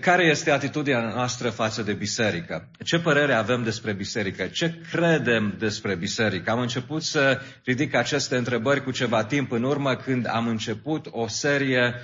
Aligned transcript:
Care 0.00 0.24
este 0.24 0.50
atitudinea 0.50 1.14
noastră 1.14 1.50
față 1.50 1.82
de 1.82 1.92
biserică? 1.92 2.70
Ce 2.84 2.98
părere 2.98 3.34
avem 3.34 3.62
despre 3.62 3.92
biserică? 3.92 4.46
Ce 4.46 4.80
credem 4.90 5.54
despre 5.58 5.94
biserică? 5.94 6.50
Am 6.50 6.58
început 6.58 7.02
să 7.02 7.40
ridic 7.64 7.94
aceste 7.94 8.36
întrebări 8.36 8.82
cu 8.82 8.90
ceva 8.90 9.24
timp 9.24 9.50
în 9.50 9.62
urmă 9.62 9.96
când 9.96 10.26
am 10.26 10.46
început 10.46 11.06
o 11.10 11.26
serie 11.26 11.94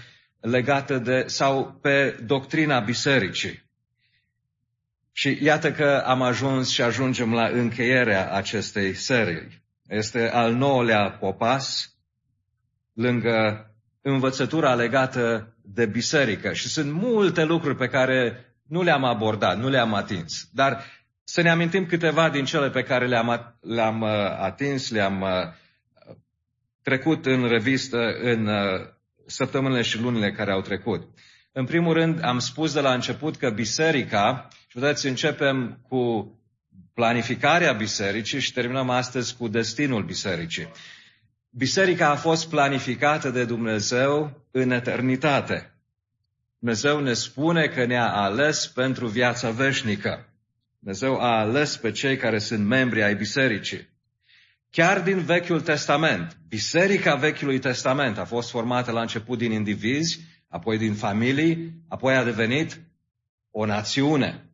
legată 0.40 0.98
de 0.98 1.24
sau 1.26 1.78
pe 1.82 2.18
doctrina 2.24 2.80
bisericii. 2.80 3.66
Și 5.12 5.38
iată 5.42 5.72
că 5.72 6.02
am 6.06 6.22
ajuns 6.22 6.70
și 6.70 6.82
ajungem 6.82 7.32
la 7.32 7.46
încheierea 7.46 8.32
acestei 8.32 8.94
serii. 8.94 9.62
Este 9.88 10.30
al 10.30 10.54
nouălea 10.54 11.10
popas 11.10 11.94
lângă 12.92 13.66
învățătura 14.12 14.74
legată 14.74 15.54
de 15.62 15.86
biserică. 15.86 16.52
Și 16.52 16.68
sunt 16.68 16.92
multe 16.92 17.44
lucruri 17.44 17.76
pe 17.76 17.88
care 17.88 18.46
nu 18.66 18.82
le-am 18.82 19.04
abordat, 19.04 19.58
nu 19.58 19.68
le-am 19.68 19.94
atins. 19.94 20.48
Dar 20.52 20.84
să 21.24 21.40
ne 21.42 21.50
amintim 21.50 21.86
câteva 21.86 22.30
din 22.30 22.44
cele 22.44 22.70
pe 22.70 22.82
care 22.82 23.06
le-am, 23.06 23.56
le-am 23.60 24.00
uh, 24.00 24.08
atins, 24.40 24.90
le-am 24.90 25.20
uh, 25.20 25.28
trecut 26.82 27.26
în 27.26 27.48
revistă 27.48 27.98
în 28.22 28.46
uh, 28.46 28.80
săptămânile 29.26 29.82
și 29.82 30.00
lunile 30.00 30.32
care 30.32 30.52
au 30.52 30.60
trecut. 30.60 31.02
În 31.52 31.64
primul 31.64 31.92
rând, 31.92 32.24
am 32.24 32.38
spus 32.38 32.72
de 32.72 32.80
la 32.80 32.92
început 32.92 33.36
că 33.36 33.50
biserica, 33.50 34.48
și 34.68 34.78
vedeți, 34.78 35.06
începem 35.06 35.78
cu 35.88 36.32
planificarea 36.94 37.72
bisericii 37.72 38.40
și 38.40 38.52
terminăm 38.52 38.90
astăzi 38.90 39.36
cu 39.36 39.48
destinul 39.48 40.02
bisericii. 40.02 40.68
Biserica 41.50 42.10
a 42.10 42.16
fost 42.16 42.48
planificată 42.48 43.30
de 43.30 43.44
Dumnezeu 43.44 44.46
în 44.50 44.70
eternitate. 44.70 45.74
Dumnezeu 46.58 47.00
ne 47.00 47.12
spune 47.12 47.66
că 47.66 47.84
ne-a 47.84 48.12
ales 48.12 48.66
pentru 48.66 49.06
viața 49.06 49.50
veșnică. 49.50 50.28
Dumnezeu 50.78 51.20
a 51.20 51.38
ales 51.38 51.76
pe 51.76 51.90
cei 51.90 52.16
care 52.16 52.38
sunt 52.38 52.66
membri 52.66 53.02
ai 53.02 53.14
bisericii. 53.14 53.88
Chiar 54.70 55.02
din 55.02 55.18
Vechiul 55.18 55.60
Testament, 55.60 56.36
Biserica 56.48 57.14
Vechiului 57.14 57.58
Testament 57.58 58.18
a 58.18 58.24
fost 58.24 58.50
formată 58.50 58.90
la 58.90 59.00
început 59.00 59.38
din 59.38 59.52
indivizi, 59.52 60.20
apoi 60.48 60.78
din 60.78 60.94
familii, 60.94 61.72
apoi 61.88 62.14
a 62.14 62.24
devenit 62.24 62.80
o 63.50 63.66
națiune. 63.66 64.50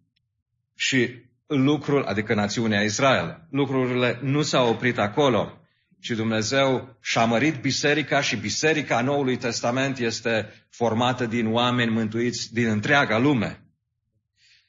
Și 0.75 1.23
lucrul, 1.47 2.05
adică 2.05 2.35
națiunea 2.35 2.83
Israel, 2.83 3.47
lucrurile 3.51 4.19
nu 4.23 4.43
s-au 4.43 4.69
oprit 4.69 4.99
acolo 4.99 5.64
ci 6.05 6.11
Dumnezeu 6.11 6.97
și-a 7.01 7.25
mărit 7.25 7.61
biserica 7.61 8.21
și 8.21 8.37
biserica 8.37 9.01
Noului 9.01 9.37
Testament 9.37 9.99
este 9.99 10.53
formată 10.71 11.27
din 11.27 11.53
oameni 11.53 11.91
mântuiți 11.91 12.53
din 12.53 12.67
întreaga 12.69 13.19
lume. 13.19 13.65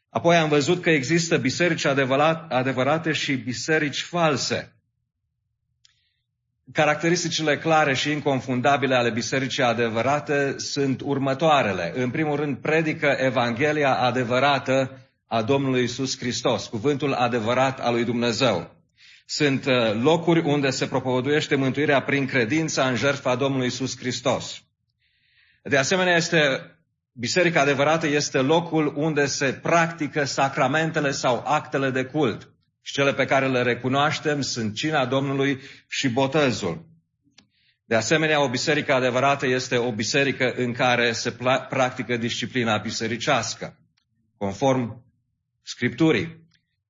Apoi 0.10 0.36
am 0.36 0.50
văzut 0.50 0.82
că 0.82 0.90
există 0.90 1.38
biserici 1.38 1.86
adevărate 2.50 3.12
și 3.12 3.36
biserici 3.36 4.02
false. 4.02 4.76
Caracteristicile 6.72 7.58
clare 7.58 7.94
și 7.94 8.12
inconfundabile 8.12 8.96
ale 8.96 9.10
bisericii 9.10 9.64
adevărate 9.64 10.54
sunt 10.58 11.02
următoarele. 11.02 11.92
În 11.96 12.10
primul 12.10 12.36
rând, 12.36 12.58
predică 12.58 13.16
Evanghelia 13.20 13.96
adevărată 13.96 15.00
a 15.28 15.42
Domnului 15.42 15.84
Isus 15.84 16.18
Hristos, 16.18 16.66
cuvântul 16.68 17.14
adevărat 17.14 17.80
al 17.80 17.94
lui 17.94 18.04
Dumnezeu. 18.04 18.76
Sunt 19.26 19.66
uh, 19.66 19.94
locuri 20.02 20.40
unde 20.40 20.70
se 20.70 20.88
propovăduiește 20.88 21.56
mântuirea 21.56 22.02
prin 22.02 22.26
credința 22.26 22.88
în 22.88 22.96
jertfa 22.96 23.36
Domnului 23.36 23.68
Isus 23.68 23.98
Hristos. 23.98 24.64
De 25.64 25.78
asemenea, 25.78 26.16
este 26.16 26.70
Biserica 27.18 27.62
adevărată 27.62 28.08
este 28.08 28.38
locul 28.38 28.94
unde 28.96 29.26
se 29.26 29.54
practică 29.54 30.24
sacramentele 30.24 31.12
sau 31.12 31.44
actele 31.46 31.90
de 31.90 32.06
cult. 32.06 32.50
Și 32.82 32.94
cele 32.94 33.14
pe 33.14 33.26
care 33.26 33.48
le 33.48 33.62
recunoaștem 33.62 34.42
sunt 34.42 34.76
cina 34.76 35.06
Domnului 35.06 35.62
și 35.88 36.10
botezul. 36.10 36.86
De 37.86 37.96
asemenea, 37.96 38.44
o 38.44 38.50
biserică 38.50 38.94
adevărată 38.94 39.48
este 39.48 39.78
o 39.78 39.92
biserică 39.92 40.54
în 40.58 40.74
care 40.74 41.12
se 41.12 41.32
practică 41.70 42.18
disciplina 42.18 42.78
bisericească, 42.78 43.80
conform 44.38 45.04
Scripturii. 45.62 46.45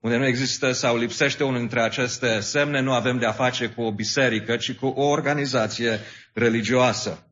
Unde 0.05 0.17
nu 0.17 0.25
există 0.25 0.71
sau 0.71 0.97
lipsește 0.97 1.43
unul 1.43 1.59
dintre 1.59 1.81
aceste 1.81 2.39
semne, 2.39 2.79
nu 2.79 2.93
avem 2.93 3.17
de 3.17 3.25
a 3.25 3.31
face 3.31 3.67
cu 3.67 3.81
o 3.81 3.91
biserică, 3.91 4.57
ci 4.57 4.73
cu 4.73 4.85
o 4.87 5.05
organizație 5.05 5.99
religioasă. 6.33 7.27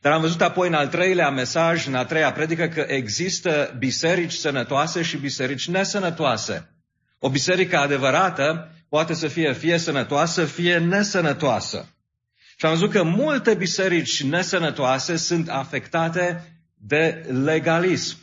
Dar 0.00 0.12
am 0.12 0.20
văzut 0.20 0.42
apoi 0.42 0.68
în 0.68 0.74
al 0.74 0.88
treilea 0.88 1.30
mesaj, 1.30 1.86
în 1.86 1.94
a 1.94 2.04
treia 2.04 2.32
predică, 2.32 2.68
că 2.68 2.84
există 2.88 3.74
biserici 3.78 4.32
sănătoase 4.32 5.02
și 5.02 5.16
biserici 5.16 5.68
nesănătoase. 5.68 6.70
O 7.18 7.30
biserică 7.30 7.76
adevărată 7.76 8.70
poate 8.88 9.14
să 9.14 9.28
fie 9.28 9.52
fie 9.52 9.78
sănătoasă, 9.78 10.44
fie 10.44 10.78
nesănătoasă. 10.78 11.88
Și 12.56 12.66
am 12.66 12.70
văzut 12.70 12.90
că 12.90 13.02
multe 13.02 13.54
biserici 13.54 14.22
nesănătoase 14.22 15.16
sunt 15.16 15.48
afectate 15.48 16.44
de 16.74 17.26
legalism. 17.44 18.16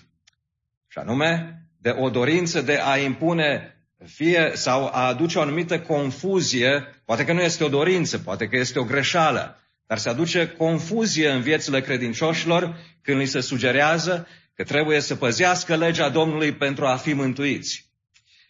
Și 0.88 0.98
anume, 0.98 1.61
de 1.82 1.96
o 1.98 2.10
dorință 2.10 2.62
de 2.62 2.80
a 2.84 2.98
impune 2.98 3.76
fie 4.06 4.52
sau 4.54 4.86
a 4.86 5.08
aduce 5.08 5.38
o 5.38 5.42
anumită 5.42 5.80
confuzie, 5.80 7.02
poate 7.06 7.26
că 7.26 7.34
nu 7.34 7.42
este 7.42 7.64
o 7.64 7.70
dorință, 7.70 8.18
poate 8.18 8.48
că 8.48 8.58
este 8.58 8.80
o 8.80 8.84
greșeală, 8.84 9.60
dar 9.88 9.98
se 9.98 10.10
aduce 10.10 10.48
confuzie 10.58 11.30
în 11.30 11.42
viețile 11.42 11.82
credincioșilor 11.82 12.78
când 13.02 13.18
li 13.18 13.26
se 13.26 13.40
sugerează 13.40 14.28
că 14.54 14.64
trebuie 14.64 15.00
să 15.00 15.16
păzească 15.16 15.76
legea 15.76 16.10
Domnului 16.10 16.52
pentru 16.52 16.86
a 16.86 16.96
fi 16.96 17.14
mântuiți. 17.14 17.90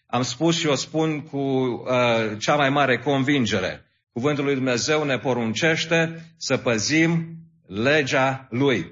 Am 0.05 0.21
spus 0.21 0.57
și 0.57 0.67
o 0.67 0.75
spun 0.75 1.21
cu 1.21 1.37
uh, 1.37 2.37
cea 2.39 2.55
mai 2.55 2.69
mare 2.69 2.97
convingere. 2.97 3.85
Cuvântul 4.11 4.43
lui 4.43 4.53
Dumnezeu 4.53 5.03
ne 5.03 5.17
poruncește 5.17 6.25
să 6.37 6.57
păzim 6.57 7.35
legea 7.67 8.47
Lui. 8.49 8.91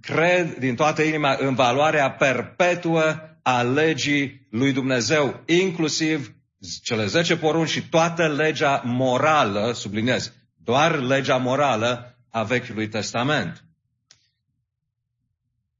Cred 0.00 0.58
din 0.58 0.74
toată 0.74 1.02
inima 1.02 1.36
în 1.38 1.54
valoarea 1.54 2.10
perpetuă 2.10 3.28
a 3.48 3.62
legii 3.62 4.46
lui 4.50 4.72
Dumnezeu, 4.72 5.42
inclusiv 5.46 6.34
cele 6.82 7.06
10 7.06 7.36
porunci 7.36 7.68
și 7.68 7.88
toată 7.88 8.28
legea 8.28 8.82
morală, 8.84 9.72
subliniez, 9.72 10.32
doar 10.56 10.98
legea 10.98 11.36
morală 11.36 12.18
a 12.30 12.42
Vechiului 12.42 12.88
Testament. 12.88 13.64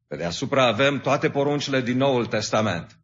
Pe 0.07 0.17
deasupra 0.17 0.67
avem 0.67 1.01
toate 1.01 1.31
poruncile 1.31 1.81
din 1.81 1.97
Noul 1.97 2.27
Testament. 2.27 2.99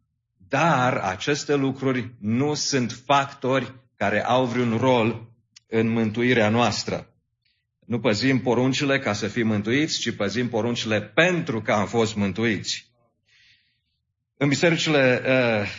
Dar 0.47 0.93
aceste 0.93 1.55
lucruri 1.55 2.15
nu 2.19 2.53
sunt 2.53 3.01
factori 3.05 3.73
care 3.95 4.25
au 4.25 4.45
vreun 4.45 4.77
rol 4.77 5.29
în 5.67 5.87
mântuirea 5.87 6.49
noastră. 6.49 7.07
Nu 7.85 7.99
păzim 7.99 8.39
poruncile 8.39 8.99
ca 8.99 9.13
să 9.13 9.27
fim 9.27 9.47
mântuiți, 9.47 9.99
ci 9.99 10.15
păzim 10.15 10.49
poruncile 10.49 11.01
pentru 11.01 11.61
că 11.61 11.71
am 11.71 11.87
fost 11.87 12.15
mântuiți. 12.15 12.93
În 14.37 14.47
bisericile 14.47 15.21
uh, 15.25 15.69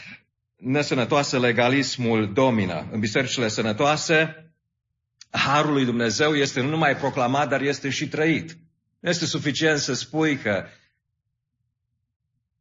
nesănătoase, 0.56 1.38
legalismul 1.38 2.32
domină. 2.32 2.88
În 2.92 3.00
bisericile 3.00 3.48
sănătoase, 3.48 4.46
Harul 5.30 5.72
lui 5.72 5.84
Dumnezeu 5.84 6.34
este 6.34 6.60
nu 6.60 6.68
numai 6.68 6.96
proclamat, 6.96 7.48
dar 7.48 7.60
este 7.60 7.90
și 7.90 8.08
trăit. 8.08 8.56
Nu 9.00 9.08
este 9.08 9.26
suficient 9.26 9.78
să 9.78 9.94
spui 9.94 10.36
că 10.36 10.64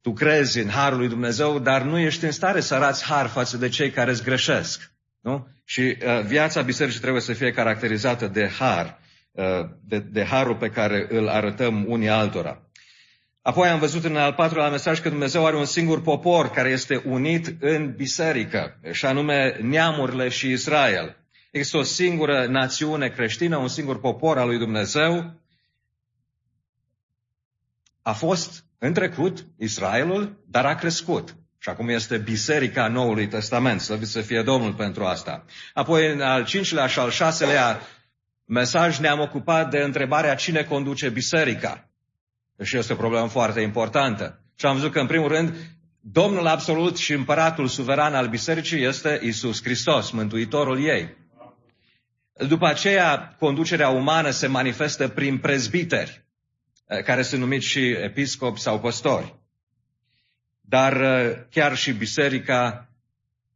tu 0.02 0.14
crezi 0.14 0.60
în 0.60 0.70
Harul 0.70 0.98
lui 0.98 1.08
Dumnezeu, 1.08 1.60
dar 1.60 1.82
nu 1.82 1.98
ești 1.98 2.26
în 2.26 2.32
stare 2.32 2.60
să 2.60 2.76
arăți 2.76 3.06
Har 3.06 3.28
față 3.28 3.58
de 3.58 3.70
cei 3.70 3.92
care 3.92 4.12
îți 4.12 4.24
greșesc. 4.24 4.92
Nu? 5.20 5.48
Și 5.64 5.82
uh, 5.82 6.22
viața 6.26 6.62
bisericii 6.62 7.00
trebuie 7.00 7.22
să 7.22 7.34
fie 7.34 7.52
caracterizată 7.52 8.28
de 8.28 8.50
Har, 8.50 9.00
uh, 9.32 9.44
de, 9.82 10.00
de 10.00 10.24
Harul 10.24 10.56
pe 10.56 10.70
care 10.70 11.06
îl 11.10 11.28
arătăm 11.28 11.86
unii 11.88 12.10
altora. 12.10 12.65
Apoi 13.46 13.68
am 13.68 13.80
văzut 13.80 14.04
în 14.04 14.16
al 14.16 14.34
patrulea 14.34 14.70
mesaj 14.70 15.00
că 15.00 15.10
Dumnezeu 15.10 15.46
are 15.46 15.56
un 15.56 15.66
singur 15.66 16.02
popor 16.02 16.50
care 16.50 16.70
este 16.70 17.02
unit 17.06 17.56
în 17.60 17.94
biserică, 17.96 18.80
și 18.92 19.06
anume 19.06 19.58
neamurile 19.62 20.30
și 20.30 20.52
Israel. 20.52 21.18
Există 21.52 21.78
o 21.78 21.84
singură 21.84 22.46
națiune 22.46 23.10
creștină, 23.10 23.58
un 23.58 23.68
singur 23.68 24.00
popor 24.00 24.38
al 24.38 24.48
lui 24.48 24.58
Dumnezeu. 24.58 25.34
A 28.02 28.14
fost 28.14 28.66
în 28.78 28.94
trecut 28.94 29.46
Israelul, 29.58 30.44
dar 30.48 30.66
a 30.66 30.76
crescut. 30.76 31.36
Și 31.58 31.70
acum 31.70 31.90
este 31.90 32.18
Biserica 32.18 32.88
Noului 32.88 33.28
Testament. 33.28 33.82
Să 33.82 34.00
să 34.02 34.22
fie 34.22 34.42
Domnul 34.42 34.74
pentru 34.74 35.04
asta. 35.04 35.46
Apoi, 35.74 36.12
în 36.12 36.22
al 36.22 36.46
cincilea 36.46 36.88
și 36.88 37.00
al 37.00 37.10
șaselea 37.10 37.80
mesaj, 38.46 38.98
ne-am 38.98 39.20
ocupat 39.20 39.70
de 39.70 39.78
întrebarea 39.78 40.36
cine 40.36 40.64
conduce 40.64 41.10
biserica. 41.10 41.90
Și 42.64 42.78
este 42.78 42.94
o 42.94 42.96
problemă 42.96 43.28
foarte 43.28 43.62
importantă. 43.62 44.40
Și 44.56 44.66
am 44.66 44.74
văzut 44.74 44.92
că, 44.92 45.00
în 45.00 45.08
primul 45.08 45.28
rând, 45.28 45.56
Domnul 46.12 46.48
absolut 46.48 46.98
și 46.98 47.14
împăratul 47.14 47.68
suveran 47.68 48.16
al 48.16 48.28
bisericii 48.28 48.84
este 48.84 49.20
Isus 49.24 49.64
Hristos, 49.64 50.12
Mântuitorul 50.12 50.84
ei. 50.84 51.18
După 52.48 52.66
aceea, 52.66 53.36
conducerea 53.40 53.90
umană 53.90 54.30
se 54.30 54.48
manifestă 54.48 55.08
prin 55.08 55.38
prezbiteri, 55.38 56.26
eh, 56.88 57.04
care 57.04 57.22
sunt 57.22 57.42
numiți 57.42 57.66
și 57.66 57.90
episcopi 57.90 58.60
sau 58.60 58.80
păstori. 58.80 59.36
dar 60.68 60.96
chiar 61.50 61.76
și 61.76 61.92
biserica 61.92 62.90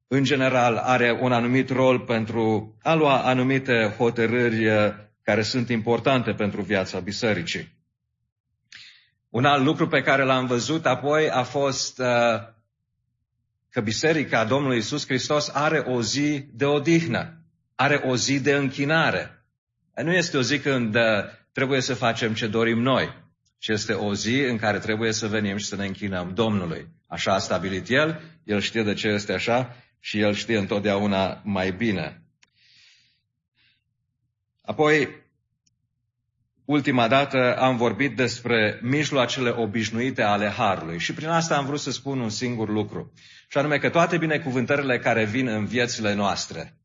în 0.07 0.23
general 0.23 0.75
are 0.75 1.17
un 1.21 1.31
anumit 1.31 1.69
rol 1.69 1.99
pentru 1.99 2.75
a 2.81 2.93
lua 2.93 3.21
anumite 3.21 3.93
hotărâri 3.97 4.67
care 5.21 5.41
sunt 5.41 5.69
importante 5.69 6.31
pentru 6.31 6.61
viața 6.61 6.99
bisericii. 6.99 7.78
Un 9.29 9.45
alt 9.45 9.63
lucru 9.63 9.87
pe 9.87 10.01
care 10.01 10.23
l-am 10.23 10.45
văzut 10.45 10.85
apoi 10.85 11.29
a 11.29 11.43
fost 11.43 11.99
uh, 11.99 12.05
că 13.69 13.81
Biserica 13.81 14.45
Domnului 14.45 14.77
Isus 14.77 15.05
Hristos 15.05 15.49
are 15.53 15.77
o 15.77 16.01
zi 16.01 16.45
de 16.51 16.65
odihnă, 16.65 17.43
are 17.75 17.95
o 17.95 18.15
zi 18.15 18.41
de 18.41 18.53
închinare. 18.53 19.45
Nu 20.03 20.13
este 20.13 20.37
o 20.37 20.41
zi 20.41 20.59
când 20.59 20.95
uh, 20.95 21.01
trebuie 21.51 21.81
să 21.81 21.93
facem 21.93 22.33
ce 22.33 22.47
dorim 22.47 22.81
noi, 22.81 23.13
ci 23.57 23.67
este 23.67 23.93
o 23.93 24.13
zi 24.13 24.39
în 24.39 24.57
care 24.57 24.79
trebuie 24.79 25.11
să 25.11 25.27
venim 25.27 25.57
și 25.57 25.65
să 25.65 25.75
ne 25.75 25.85
închinăm 25.85 26.33
Domnului. 26.33 26.87
Așa 27.07 27.33
a 27.33 27.39
stabilit 27.39 27.89
El, 27.89 28.21
El 28.43 28.59
știe 28.59 28.83
de 28.83 28.93
ce 28.93 29.07
este 29.07 29.33
așa 29.33 29.75
și 29.99 30.19
El 30.19 30.33
știe 30.33 30.57
întotdeauna 30.57 31.41
mai 31.43 31.71
bine. 31.71 32.23
Apoi, 34.61 35.18
ultima 36.69 37.07
dată 37.07 37.55
am 37.57 37.77
vorbit 37.77 38.15
despre 38.15 38.79
mijloacele 38.81 39.49
obișnuite 39.49 40.21
ale 40.21 40.47
Harului 40.47 40.99
și 40.99 41.13
prin 41.13 41.27
asta 41.27 41.57
am 41.57 41.65
vrut 41.65 41.79
să 41.79 41.91
spun 41.91 42.19
un 42.19 42.29
singur 42.29 42.69
lucru. 42.69 43.13
Și 43.47 43.57
anume 43.57 43.77
că 43.77 43.89
toate 43.89 44.17
binecuvântările 44.17 44.99
care 44.99 45.25
vin 45.25 45.47
în 45.47 45.65
viețile 45.65 46.13
noastre, 46.13 46.77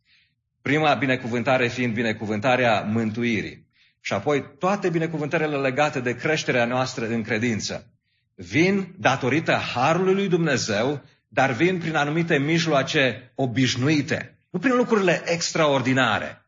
prima 0.63 0.95
binecuvântare 0.95 1.69
fiind 1.69 1.95
binecuvântarea 1.95 2.81
mântuirii, 2.81 3.67
și 4.01 4.13
apoi 4.13 4.55
toate 4.59 4.89
binecuvântările 4.89 5.57
legate 5.57 6.01
de 6.01 6.17
creșterea 6.17 6.65
noastră 6.65 7.07
în 7.07 7.23
credință, 7.23 7.93
vin 8.35 8.95
datorită 8.99 9.53
Harului 9.53 10.15
lui 10.15 10.29
Dumnezeu, 10.29 11.03
dar 11.29 11.53
vin 11.53 11.79
prin 11.79 11.95
anumite 11.95 12.39
mijloace 12.39 13.33
obișnuite, 13.35 14.39
nu 14.51 14.59
prin 14.59 14.77
lucrurile 14.77 15.23
extraordinare. 15.25 16.47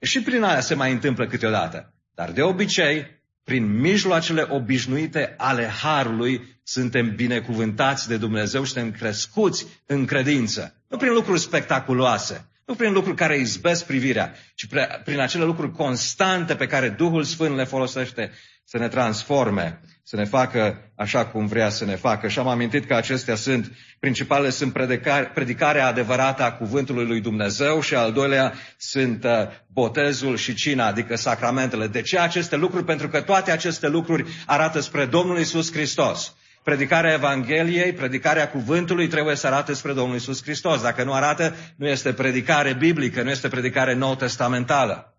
Și 0.00 0.22
prin 0.22 0.42
aia 0.42 0.60
se 0.60 0.74
mai 0.74 0.92
întâmplă 0.92 1.26
câteodată. 1.26 1.93
Dar 2.14 2.32
de 2.32 2.42
obicei, 2.42 3.06
prin 3.44 3.80
mijloacele 3.80 4.46
obișnuite 4.50 5.34
ale 5.36 5.66
Harului, 5.66 6.58
suntem 6.62 7.14
binecuvântați 7.14 8.08
de 8.08 8.16
Dumnezeu 8.16 8.64
și 8.64 8.72
suntem 8.72 8.90
crescuți 8.98 9.66
în 9.86 10.04
credință. 10.04 10.74
Nu 10.88 10.96
prin 10.96 11.12
lucruri 11.12 11.40
spectaculoase, 11.40 12.48
nu 12.66 12.74
prin 12.74 12.92
lucruri 12.92 13.16
care 13.16 13.38
izbesc 13.38 13.86
privirea, 13.86 14.34
ci 14.54 14.66
prin 15.04 15.20
acele 15.20 15.44
lucruri 15.44 15.72
constante 15.72 16.54
pe 16.54 16.66
care 16.66 16.88
Duhul 16.88 17.22
Sfânt 17.22 17.56
le 17.56 17.64
folosește 17.64 18.30
să 18.64 18.78
ne 18.78 18.88
transforme, 18.88 19.80
să 20.02 20.16
ne 20.16 20.24
facă 20.24 20.92
așa 20.96 21.26
cum 21.26 21.46
vrea 21.46 21.68
să 21.68 21.84
ne 21.84 21.96
facă. 21.96 22.28
Și 22.28 22.38
am 22.38 22.48
amintit 22.48 22.86
că 22.86 22.94
acestea 22.94 23.34
sunt, 23.34 23.72
principalele 24.00 24.50
sunt 24.50 24.72
predicare, 24.72 25.30
predicarea 25.34 25.86
adevărată 25.86 26.42
a 26.42 26.52
cuvântului 26.52 27.06
lui 27.06 27.20
Dumnezeu 27.20 27.80
și 27.80 27.94
al 27.94 28.12
doilea 28.12 28.54
sunt 28.76 29.24
uh, 29.24 29.30
botezul 29.72 30.36
și 30.36 30.54
cina, 30.54 30.86
adică 30.86 31.16
sacramentele. 31.16 31.86
De 31.86 32.02
ce 32.02 32.18
aceste 32.18 32.56
lucruri? 32.56 32.84
Pentru 32.84 33.08
că 33.08 33.20
toate 33.20 33.50
aceste 33.50 33.88
lucruri 33.88 34.24
arată 34.46 34.80
spre 34.80 35.04
Domnul 35.04 35.38
Isus 35.38 35.72
Hristos. 35.72 36.34
Predicarea 36.64 37.12
Evangheliei, 37.12 37.92
predicarea 37.92 38.50
cuvântului 38.50 39.06
trebuie 39.06 39.36
să 39.36 39.46
arate 39.46 39.72
spre 39.72 39.92
Domnul 39.92 40.16
Isus 40.16 40.42
Hristos. 40.42 40.82
Dacă 40.82 41.04
nu 41.04 41.12
arată, 41.12 41.54
nu 41.76 41.88
este 41.88 42.12
predicare 42.12 42.74
biblică, 42.74 43.22
nu 43.22 43.30
este 43.30 43.48
predicare 43.48 43.94
nou 43.94 44.14
testamentală. 44.14 45.18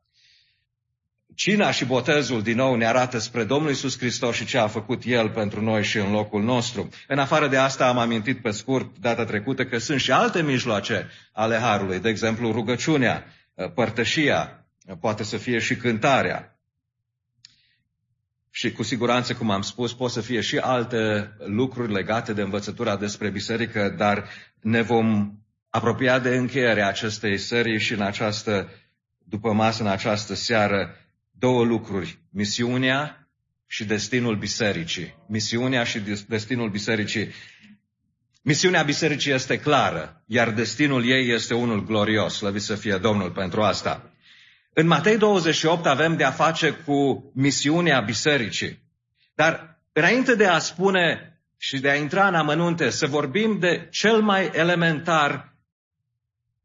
Cina 1.36 1.72
și 1.72 1.86
botezul 1.86 2.42
din 2.42 2.56
nou 2.56 2.76
ne 2.76 2.86
arată 2.86 3.18
spre 3.18 3.44
Domnul 3.44 3.72
Isus 3.72 3.98
Hristos 3.98 4.36
și 4.36 4.46
ce 4.46 4.58
a 4.58 4.68
făcut 4.68 5.02
El 5.06 5.30
pentru 5.30 5.62
noi 5.62 5.84
și 5.84 5.98
în 5.98 6.12
locul 6.12 6.44
nostru. 6.44 6.90
În 7.08 7.20
afară 7.20 7.48
de 7.48 7.58
asta 7.58 7.88
am 7.88 7.98
amintit 7.98 8.42
pe 8.42 8.52
scurt 8.52 8.98
data 9.00 9.26
trecută 9.26 9.66
că 9.66 9.78
sunt 9.78 10.00
și 10.00 10.12
alte 10.12 10.42
mijloace 10.42 11.10
ale 11.32 11.58
Harului, 11.58 12.00
de 12.00 12.10
exemplu 12.10 12.52
rugăciunea, 12.52 13.26
părtășia, 13.74 14.66
poate 15.00 15.24
să 15.24 15.38
fie 15.38 15.60
și 15.60 15.76
cântarea. 15.76 16.55
Și 18.58 18.72
cu 18.72 18.84
siguranță, 18.84 19.34
cum 19.34 19.50
am 19.50 19.62
spus, 19.62 19.94
pot 19.94 20.12
să 20.12 20.22
fie 20.22 20.42
și 20.42 20.58
alte 20.58 21.32
lucruri 21.46 21.94
legate 21.94 22.34
de 22.34 22.42
învățătura 22.42 22.98
despre 22.98 23.30
biserică, 23.30 23.94
dar 23.98 24.30
ne 24.62 24.82
vom 24.82 25.32
apropia 25.70 26.20
de 26.20 26.36
încheierea 26.36 26.88
acestei 26.88 27.38
serii 27.38 27.80
și 27.80 27.94
în 27.94 28.02
această, 28.02 28.70
după 29.18 29.54
masă, 29.54 29.84
în 29.84 29.90
această 29.90 30.36
seară, 30.36 30.96
două 31.32 31.64
lucruri. 31.64 32.20
Misiunea 32.30 33.30
și 33.68 33.86
destinul 33.86 34.36
bisericii. 34.36 35.16
Misiunea 35.28 35.84
și 35.84 36.00
destinul 36.28 36.70
bisericii. 36.70 37.30
Misiunea 38.42 38.84
bisericii 38.84 39.32
este 39.32 39.60
clară, 39.60 40.24
iar 40.26 40.52
destinul 40.52 41.06
ei 41.06 41.30
este 41.30 41.54
unul 41.54 41.86
glorios. 41.86 42.36
Slăvit 42.36 42.62
să 42.62 42.76
fie 42.76 42.98
Domnul 42.98 43.32
pentru 43.32 43.62
asta. 43.62 44.15
În 44.78 44.88
Matei 44.88 45.18
28 45.18 45.86
avem 45.86 46.16
de 46.16 46.24
a 46.24 46.32
face 46.32 46.72
cu 46.72 47.32
misiunea 47.34 48.00
bisericii. 48.00 48.84
Dar 49.36 49.80
înainte 49.94 50.36
de 50.36 50.46
a 50.46 50.60
spune 50.60 51.40
și 51.58 51.80
de 51.80 51.90
a 51.90 51.96
intra 51.96 52.28
în 52.28 52.36
amănunte, 52.36 52.90
să 52.90 53.08
vorbim 53.08 53.60
de 53.60 53.88
cel 53.92 54.22
mai 54.22 54.50
elementar 54.54 55.54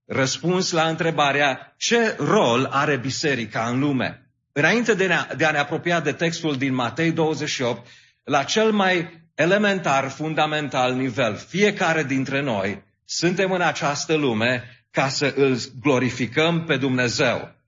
răspuns 0.04 0.70
la 0.70 0.88
întrebarea 0.88 1.74
ce 1.76 2.16
rol 2.18 2.68
are 2.70 2.96
biserica 2.96 3.68
în 3.68 3.78
lume. 3.78 4.30
Înainte 4.52 4.94
de, 4.94 5.06
ne, 5.06 5.16
de 5.36 5.44
a 5.44 5.50
ne 5.50 5.58
apropia 5.58 6.00
de 6.00 6.12
textul 6.12 6.56
din 6.56 6.74
Matei 6.74 7.12
28, 7.12 7.86
la 8.24 8.42
cel 8.42 8.72
mai 8.72 9.28
elementar, 9.34 10.08
fundamental 10.08 10.94
nivel, 10.94 11.36
fiecare 11.36 12.02
dintre 12.02 12.42
noi 12.42 12.82
suntem 13.04 13.52
în 13.52 13.60
această 13.60 14.14
lume 14.14 14.84
ca 14.90 15.08
să 15.08 15.32
îl 15.36 15.58
glorificăm 15.80 16.64
pe 16.64 16.76
Dumnezeu. 16.76 17.58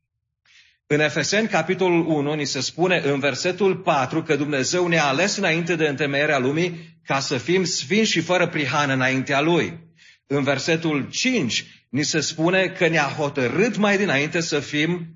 În 0.93 1.01
Efeseni, 1.01 1.49
capitolul 1.49 2.07
1, 2.07 2.35
ni 2.35 2.45
se 2.45 2.61
spune 2.61 3.03
în 3.05 3.19
versetul 3.19 3.77
4 3.77 4.23
că 4.23 4.37
Dumnezeu 4.37 4.87
ne-a 4.87 5.05
ales 5.05 5.37
înainte 5.37 5.77
de 5.77 5.87
întemeierea 5.87 6.39
lumii 6.39 6.99
ca 7.07 7.21
să 7.21 7.37
fim 7.37 7.65
sfinți 7.65 8.11
și 8.11 8.21
fără 8.21 8.49
prihană 8.49 8.93
înaintea 8.93 9.41
Lui. 9.41 9.79
În 10.27 10.43
versetul 10.43 11.09
5 11.11 11.67
ni 11.89 12.03
se 12.03 12.21
spune 12.21 12.67
că 12.67 12.89
ne-a 12.89 13.15
hotărât 13.17 13.77
mai 13.77 13.97
dinainte 13.97 14.41
să 14.41 14.61
fim 14.61 15.07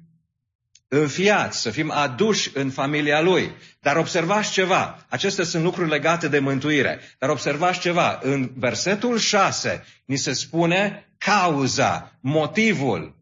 înfiați, 0.88 1.60
să 1.60 1.70
fim 1.70 1.90
aduși 1.90 2.50
în 2.54 2.70
familia 2.70 3.20
Lui. 3.20 3.50
Dar 3.80 3.96
observați 3.96 4.52
ceva, 4.52 5.06
acestea 5.08 5.44
sunt 5.44 5.62
lucruri 5.62 5.90
legate 5.90 6.28
de 6.28 6.38
mântuire, 6.38 7.00
dar 7.18 7.28
observați 7.28 7.80
ceva, 7.80 8.18
în 8.22 8.50
versetul 8.54 9.18
6 9.18 9.84
ni 10.04 10.16
se 10.16 10.32
spune 10.32 11.08
cauza, 11.18 12.18
motivul, 12.20 13.15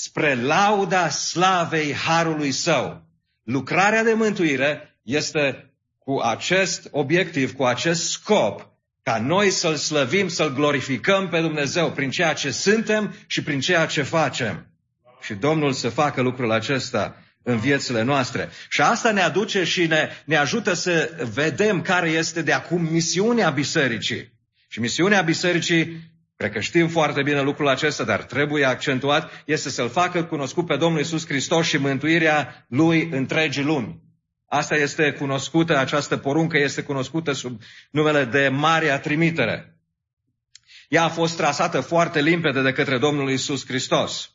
spre 0.00 0.34
lauda 0.34 1.08
slavei 1.08 1.94
Harului 1.94 2.52
Său. 2.52 3.02
Lucrarea 3.42 4.04
de 4.04 4.12
mântuire 4.12 4.98
este 5.02 5.72
cu 5.98 6.18
acest 6.18 6.88
obiectiv, 6.90 7.52
cu 7.52 7.64
acest 7.64 8.10
scop, 8.10 8.66
ca 9.02 9.18
noi 9.18 9.50
să-L 9.50 9.76
slăvim, 9.76 10.28
să-L 10.28 10.52
glorificăm 10.52 11.28
pe 11.28 11.40
Dumnezeu 11.40 11.90
prin 11.90 12.10
ceea 12.10 12.32
ce 12.32 12.50
suntem 12.50 13.14
și 13.26 13.42
prin 13.42 13.60
ceea 13.60 13.86
ce 13.86 14.02
facem. 14.02 14.66
Și 15.20 15.34
Domnul 15.34 15.72
să 15.72 15.88
facă 15.88 16.20
lucrul 16.22 16.52
acesta 16.52 17.22
în 17.42 17.58
viețile 17.58 18.02
noastre. 18.02 18.48
Și 18.68 18.80
asta 18.80 19.10
ne 19.10 19.20
aduce 19.20 19.64
și 19.64 19.86
ne, 19.86 20.08
ne 20.24 20.36
ajută 20.36 20.72
să 20.72 21.26
vedem 21.32 21.82
care 21.82 22.08
este 22.08 22.42
de 22.42 22.52
acum 22.52 22.82
misiunea 22.82 23.50
bisericii. 23.50 24.32
Și 24.68 24.80
misiunea 24.80 25.22
bisericii, 25.22 26.00
cred 26.38 26.52
că 26.52 26.60
știm 26.60 26.88
foarte 26.88 27.22
bine 27.22 27.42
lucrul 27.42 27.68
acesta, 27.68 28.04
dar 28.04 28.22
trebuie 28.22 28.64
accentuat, 28.64 29.42
este 29.44 29.70
să-L 29.70 29.88
facă 29.88 30.24
cunoscut 30.24 30.66
pe 30.66 30.76
Domnul 30.76 31.00
Isus 31.00 31.26
Hristos 31.26 31.66
și 31.66 31.76
mântuirea 31.76 32.66
Lui 32.68 33.08
întregii 33.12 33.62
lumi. 33.62 34.00
Asta 34.46 34.76
este 34.76 35.12
cunoscută, 35.12 35.78
această 35.78 36.16
poruncă 36.16 36.58
este 36.58 36.82
cunoscută 36.82 37.32
sub 37.32 37.60
numele 37.90 38.24
de 38.24 38.48
Marea 38.48 38.98
Trimitere. 38.98 39.76
Ea 40.88 41.04
a 41.04 41.08
fost 41.08 41.36
trasată 41.36 41.80
foarte 41.80 42.20
limpede 42.20 42.62
de 42.62 42.72
către 42.72 42.98
Domnul 42.98 43.30
Isus 43.30 43.66
Hristos 43.66 44.32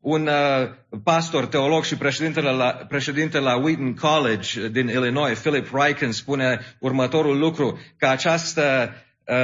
un 0.00 0.26
uh, 0.26 0.68
pastor, 1.04 1.46
teolog 1.46 1.84
și 1.84 1.96
președintele 1.96 2.50
la, 2.50 2.70
președinte 2.88 3.38
la 3.38 3.56
Wheaton 3.56 3.94
College 3.94 4.68
din 4.68 4.88
Illinois, 4.88 5.38
Philip 5.38 5.68
Ryken, 5.72 6.12
spune 6.12 6.76
următorul 6.78 7.38
lucru, 7.38 7.78
că 7.98 8.06
această 8.06 8.94
uh, 9.24 9.36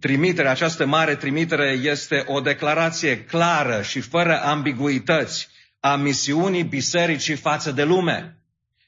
trimitere, 0.00 0.48
această 0.48 0.86
mare 0.86 1.14
trimitere 1.14 1.70
este 1.82 2.24
o 2.26 2.40
declarație 2.40 3.24
clară 3.24 3.82
și 3.82 4.00
fără 4.00 4.42
ambiguități 4.42 5.48
a 5.80 5.96
misiunii 5.96 6.62
bisericii 6.62 7.34
față 7.34 7.72
de 7.72 7.84
lume. 7.84 8.40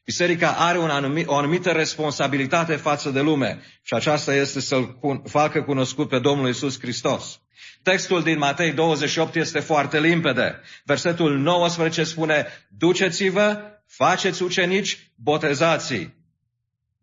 Biserica 0.05 0.51
are 0.51 0.79
un 0.79 0.91
anumit, 0.91 1.27
o 1.27 1.35
anumită 1.35 1.71
responsabilitate 1.71 2.77
față 2.77 3.11
de 3.11 3.21
lume 3.21 3.61
și 3.83 3.95
aceasta 3.95 4.35
este 4.35 4.61
să-L 4.61 4.99
facă 5.25 5.63
cunoscut 5.63 6.09
pe 6.09 6.19
Domnul 6.19 6.49
Isus 6.49 6.79
Hristos. 6.81 7.41
Textul 7.83 8.23
din 8.23 8.39
Matei 8.39 8.73
28 8.73 9.35
este 9.35 9.61
foarte 9.61 10.01
limpede. 10.01 10.61
Versetul 10.85 11.39
19 11.39 12.05
spune, 12.05 12.47
duceți-vă, 12.69 13.61
faceți 13.87 14.43
ucenici, 14.43 15.13
botezați 15.15 16.17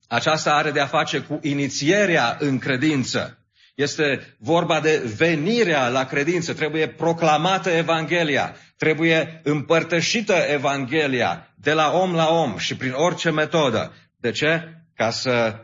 Aceasta 0.08 0.54
are 0.54 0.72
de 0.72 0.80
a 0.80 0.86
face 0.86 1.20
cu 1.20 1.40
inițierea 1.42 2.38
în 2.40 2.58
credință. 2.58 3.40
Este 3.76 4.36
vorba 4.38 4.80
de 4.80 5.12
venirea 5.16 5.88
la 5.88 6.06
credință. 6.06 6.54
Trebuie 6.54 6.88
proclamată 6.88 7.70
Evanghelia. 7.70 8.56
Trebuie 8.78 9.42
împărtășită 9.44 10.34
Evanghelia 10.34 11.54
de 11.56 11.74
la 11.74 11.92
om 11.92 12.14
la 12.14 12.30
om 12.30 12.58
și 12.58 12.76
prin 12.76 12.92
orice 12.92 13.30
metodă. 13.30 13.94
De 14.18 14.32
ce? 14.32 14.74
Ca 14.96 15.10
să 15.10 15.56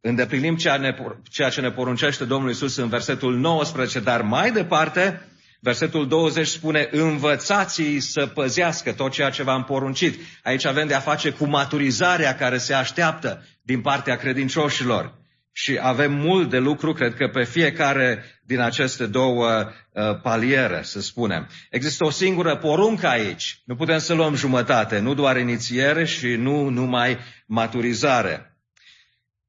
îndeplinim 0.00 0.56
ceea 0.56 1.48
ce 1.50 1.60
ne 1.60 1.70
poruncește 1.70 2.24
Domnul 2.24 2.50
Isus 2.50 2.76
în 2.76 2.88
versetul 2.88 3.36
19, 3.36 4.00
dar 4.00 4.22
mai 4.22 4.52
departe, 4.52 5.22
versetul 5.60 6.08
20 6.08 6.46
spune, 6.46 6.88
învățați 6.90 7.82
să 7.98 8.26
păzească 8.26 8.92
tot 8.92 9.12
ceea 9.12 9.30
ce 9.30 9.42
v-am 9.42 9.64
poruncit. 9.64 10.20
Aici 10.42 10.64
avem 10.64 10.86
de 10.86 10.94
a 10.94 11.00
face 11.00 11.30
cu 11.30 11.44
maturizarea 11.44 12.34
care 12.34 12.58
se 12.58 12.74
așteaptă 12.74 13.46
din 13.62 13.80
partea 13.80 14.16
credincioșilor. 14.16 15.16
Și 15.52 15.78
avem 15.82 16.12
mult 16.12 16.50
de 16.50 16.58
lucru, 16.58 16.92
cred 16.92 17.14
că 17.14 17.28
pe 17.28 17.44
fiecare 17.44 18.24
din 18.44 18.60
aceste 18.60 19.06
două 19.06 19.70
uh, 19.92 20.20
paliere, 20.22 20.82
să 20.82 21.00
spunem. 21.00 21.48
Există 21.70 22.04
o 22.04 22.10
singură 22.10 22.56
poruncă 22.56 23.08
aici. 23.08 23.62
Nu 23.64 23.76
putem 23.76 23.98
să 23.98 24.14
luăm 24.14 24.34
jumătate, 24.34 24.98
nu 24.98 25.14
doar 25.14 25.36
inițiere 25.36 26.04
și 26.04 26.26
nu 26.26 26.68
numai 26.68 27.18
maturizare. 27.46 28.56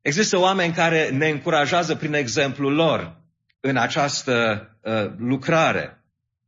Există 0.02 0.38
oameni 0.38 0.74
care 0.74 1.10
ne 1.10 1.30
încurajează 1.30 1.96
prin 1.96 2.14
exemplul 2.14 2.74
lor 2.74 3.22
în 3.60 3.78
această 3.78 4.68
uh, 4.82 5.12
lucrare. 5.18 5.99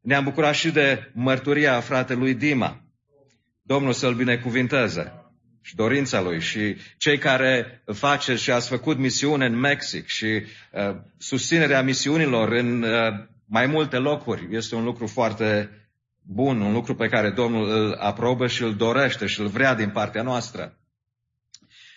Ne-am 0.02 0.24
bucurat 0.24 0.54
și 0.54 0.72
de 0.72 1.12
mărturia 1.14 1.80
fratelui 1.80 2.34
Dima. 2.34 2.82
Domnul 3.62 3.94
să-l 3.94 4.14
binecuvinteze 4.14 5.22
și 5.62 5.76
dorința 5.76 6.22
lui 6.22 6.40
și 6.40 6.76
cei 6.98 7.18
care 7.18 7.84
faceți 7.94 8.42
și 8.42 8.52
ați 8.52 8.70
făcut 8.70 8.98
misiune 8.98 9.46
în 9.46 9.60
Mexic 9.60 10.08
și 10.08 10.26
uh, 10.26 10.96
susținerea 11.18 11.82
misiunilor 11.82 12.52
în 12.52 12.84
uh, 12.84 12.90
mai 13.46 13.66
multe 13.66 13.98
locuri 13.98 14.48
este 14.52 14.76
un 14.76 14.84
lucru 14.84 15.08
foarte 15.08 15.70
bun, 16.22 16.62
un 16.62 16.74
lucru 16.74 16.96
pe 16.96 17.08
care 17.08 17.30
Domnul 17.30 17.70
îl 17.70 17.94
aprobă 17.94 18.48
și 18.48 18.64
îl 18.64 18.76
dorește 18.76 19.26
și 19.26 19.40
îl 19.40 19.48
vrea 19.48 19.76
din 19.76 19.90
partea 19.90 20.22
noastră. 20.22 20.78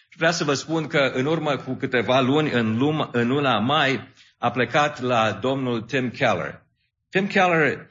Și 0.09 0.17
vreau 0.17 0.33
să 0.33 0.45
vă 0.45 0.55
spun 0.55 0.87
că 0.87 1.11
în 1.15 1.27
urmă 1.27 1.57
cu 1.57 1.75
câteva 1.75 2.21
luni, 2.21 2.51
în, 2.51 2.77
lum, 2.77 3.09
în 3.13 3.29
luna 3.29 3.59
mai, 3.59 4.13
a 4.39 4.51
plecat 4.51 5.01
la 5.01 5.33
domnul 5.33 5.81
Tim 5.81 6.11
Keller. 6.11 6.63
Tim 7.09 7.27
Keller 7.27 7.89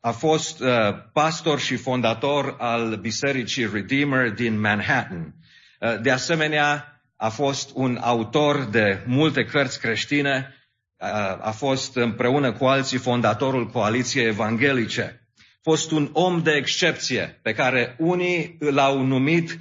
a 0.00 0.10
fost 0.10 0.60
uh, 0.60 0.68
pastor 1.12 1.60
și 1.60 1.76
fondator 1.76 2.56
al 2.58 2.96
Bisericii 2.96 3.70
Redeemer 3.72 4.30
din 4.30 4.60
Manhattan. 4.60 5.34
Uh, 5.80 6.00
de 6.00 6.10
asemenea, 6.10 7.02
a 7.16 7.28
fost 7.28 7.70
un 7.74 7.96
autor 7.96 8.64
de 8.64 9.02
multe 9.06 9.44
cărți 9.44 9.80
creștine, 9.80 10.54
uh, 10.96 11.08
a 11.40 11.50
fost 11.56 11.96
împreună 11.96 12.52
cu 12.52 12.64
alții 12.64 12.98
fondatorul 12.98 13.66
Coaliției 13.66 14.26
Evanghelice. 14.26 15.28
A 15.36 15.70
fost 15.70 15.90
un 15.90 16.10
om 16.12 16.42
de 16.42 16.50
excepție 16.50 17.38
pe 17.42 17.52
care 17.52 17.96
unii 17.98 18.56
l-au 18.60 19.02
numit 19.02 19.58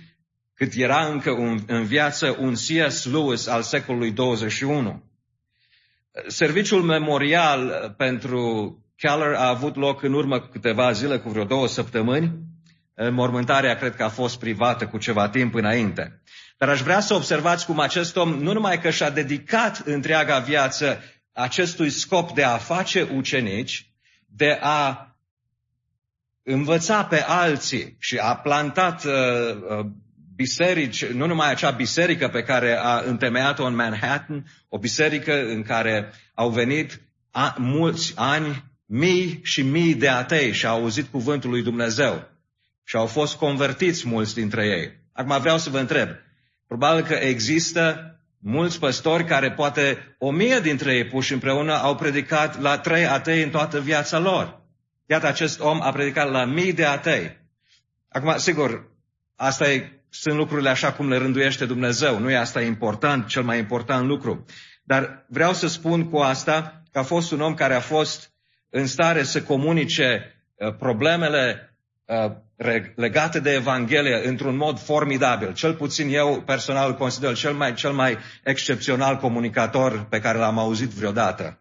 cât 0.53 0.73
era 0.73 1.05
încă 1.05 1.31
un, 1.31 1.59
în 1.67 1.83
viață 1.83 2.35
un 2.39 2.53
C.S. 2.53 3.05
Lewis 3.05 3.47
al 3.47 3.61
secolului 3.61 4.11
21. 4.11 5.03
Serviciul 6.27 6.81
memorial 6.81 7.93
pentru 7.97 8.77
Keller 8.97 9.33
a 9.33 9.47
avut 9.47 9.75
loc 9.75 10.03
în 10.03 10.13
urmă 10.13 10.39
cu 10.39 10.47
câteva 10.47 10.91
zile, 10.91 11.17
cu 11.17 11.29
vreo 11.29 11.43
două 11.43 11.67
săptămâni. 11.67 12.31
Mormântarea 13.11 13.75
cred 13.75 13.95
că 13.95 14.03
a 14.03 14.09
fost 14.09 14.39
privată 14.39 14.87
cu 14.87 14.97
ceva 14.97 15.29
timp 15.29 15.53
înainte. 15.53 16.21
Dar 16.57 16.69
aș 16.69 16.81
vrea 16.81 16.99
să 16.99 17.13
observați 17.13 17.65
cum 17.65 17.79
acest 17.79 18.15
om 18.15 18.29
nu 18.29 18.53
numai 18.53 18.81
că 18.81 18.89
și-a 18.89 19.09
dedicat 19.09 19.81
întreaga 19.85 20.39
viață 20.39 21.03
acestui 21.33 21.89
scop 21.89 22.33
de 22.33 22.43
a 22.43 22.57
face 22.57 23.09
ucenici, 23.15 23.91
de 24.25 24.59
a 24.61 25.07
învăța 26.43 27.05
pe 27.05 27.23
alții 27.27 27.95
și 27.99 28.17
a 28.17 28.35
plantat 28.35 29.03
uh, 29.03 29.11
uh, 29.11 29.85
biserici, 30.35 31.05
nu 31.05 31.25
numai 31.25 31.49
acea 31.49 31.71
biserică 31.71 32.27
pe 32.27 32.43
care 32.43 32.77
a 32.77 32.99
întemeiat-o 32.99 33.65
în 33.65 33.75
Manhattan, 33.75 34.45
o 34.69 34.77
biserică 34.77 35.45
în 35.45 35.61
care 35.61 36.13
au 36.33 36.49
venit 36.49 37.01
a, 37.31 37.55
mulți 37.57 38.13
ani, 38.15 38.63
mii 38.87 39.39
și 39.43 39.61
mii 39.61 39.95
de 39.95 40.07
atei 40.07 40.53
și 40.53 40.65
au 40.65 40.79
auzit 40.79 41.07
cuvântul 41.07 41.49
lui 41.49 41.63
Dumnezeu 41.63 42.29
și 42.83 42.95
au 42.95 43.05
fost 43.05 43.35
convertiți 43.35 44.07
mulți 44.07 44.33
dintre 44.33 44.65
ei. 44.65 44.91
Acum 45.13 45.39
vreau 45.39 45.57
să 45.57 45.69
vă 45.69 45.79
întreb, 45.79 46.09
probabil 46.67 47.03
că 47.03 47.13
există 47.13 48.11
mulți 48.39 48.79
păstori 48.79 49.25
care 49.25 49.51
poate 49.51 50.15
o 50.19 50.31
mie 50.31 50.59
dintre 50.59 50.95
ei 50.95 51.05
puși 51.05 51.33
împreună 51.33 51.73
au 51.73 51.95
predicat 51.95 52.61
la 52.61 52.77
trei 52.77 53.05
atei 53.05 53.43
în 53.43 53.49
toată 53.49 53.79
viața 53.79 54.19
lor. 54.19 54.61
Iată, 55.05 55.27
acest 55.27 55.59
om 55.59 55.81
a 55.81 55.91
predicat 55.91 56.29
la 56.29 56.45
mii 56.45 56.73
de 56.73 56.85
atei. 56.85 57.37
Acum, 58.09 58.37
sigur, 58.37 58.91
asta 59.35 59.71
e 59.71 59.91
sunt 60.09 60.35
lucrurile 60.35 60.69
așa 60.69 60.93
cum 60.93 61.09
le 61.09 61.17
rânduiește 61.17 61.65
Dumnezeu. 61.65 62.19
Nu 62.19 62.31
e 62.31 62.37
asta 62.37 62.61
important, 62.61 63.27
cel 63.27 63.43
mai 63.43 63.57
important 63.57 64.07
lucru. 64.07 64.45
Dar 64.83 65.25
vreau 65.27 65.53
să 65.53 65.67
spun 65.67 66.09
cu 66.09 66.17
asta 66.17 66.83
că 66.91 66.99
a 66.99 67.03
fost 67.03 67.31
un 67.31 67.41
om 67.41 67.53
care 67.53 67.73
a 67.73 67.79
fost 67.79 68.31
în 68.69 68.87
stare 68.87 69.23
să 69.23 69.43
comunice 69.43 70.35
uh, 70.55 70.75
problemele 70.75 71.75
uh, 72.05 72.31
legate 72.95 73.39
de 73.39 73.53
Evanghelie 73.53 74.27
într-un 74.27 74.55
mod 74.55 74.79
formidabil. 74.79 75.53
Cel 75.53 75.73
puțin 75.73 76.13
eu 76.13 76.41
personal 76.45 76.89
îl 76.89 76.95
consider 76.95 77.35
cel 77.35 77.53
mai, 77.53 77.73
cel 77.73 77.91
mai 77.91 78.17
excepțional 78.43 79.17
comunicator 79.17 80.05
pe 80.09 80.19
care 80.19 80.37
l-am 80.37 80.57
auzit 80.57 80.89
vreodată 80.89 81.59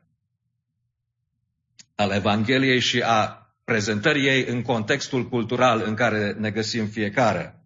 al 1.97 2.11
Evangheliei 2.11 2.81
și 2.81 3.03
a 3.03 3.47
prezentării 3.65 4.27
ei 4.27 4.45
în 4.45 4.63
contextul 4.63 5.29
cultural 5.29 5.83
în 5.87 5.95
care 5.95 6.33
ne 6.39 6.51
găsim 6.51 6.87
fiecare. 6.87 7.61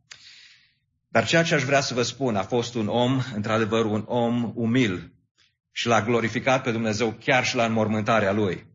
Dar 1.08 1.26
ceea 1.26 1.42
ce 1.42 1.54
aș 1.54 1.62
vrea 1.62 1.80
să 1.80 1.94
vă 1.94 2.02
spun, 2.02 2.36
a 2.36 2.42
fost 2.42 2.74
un 2.74 2.88
om, 2.88 3.22
într-adevăr, 3.34 3.84
un 3.84 4.04
om 4.06 4.52
umil 4.54 5.12
și 5.72 5.86
l-a 5.86 6.02
glorificat 6.02 6.62
pe 6.62 6.70
Dumnezeu 6.70 7.12
chiar 7.24 7.44
și 7.44 7.56
la 7.56 7.64
înmormântarea 7.64 8.32
lui. 8.32 8.69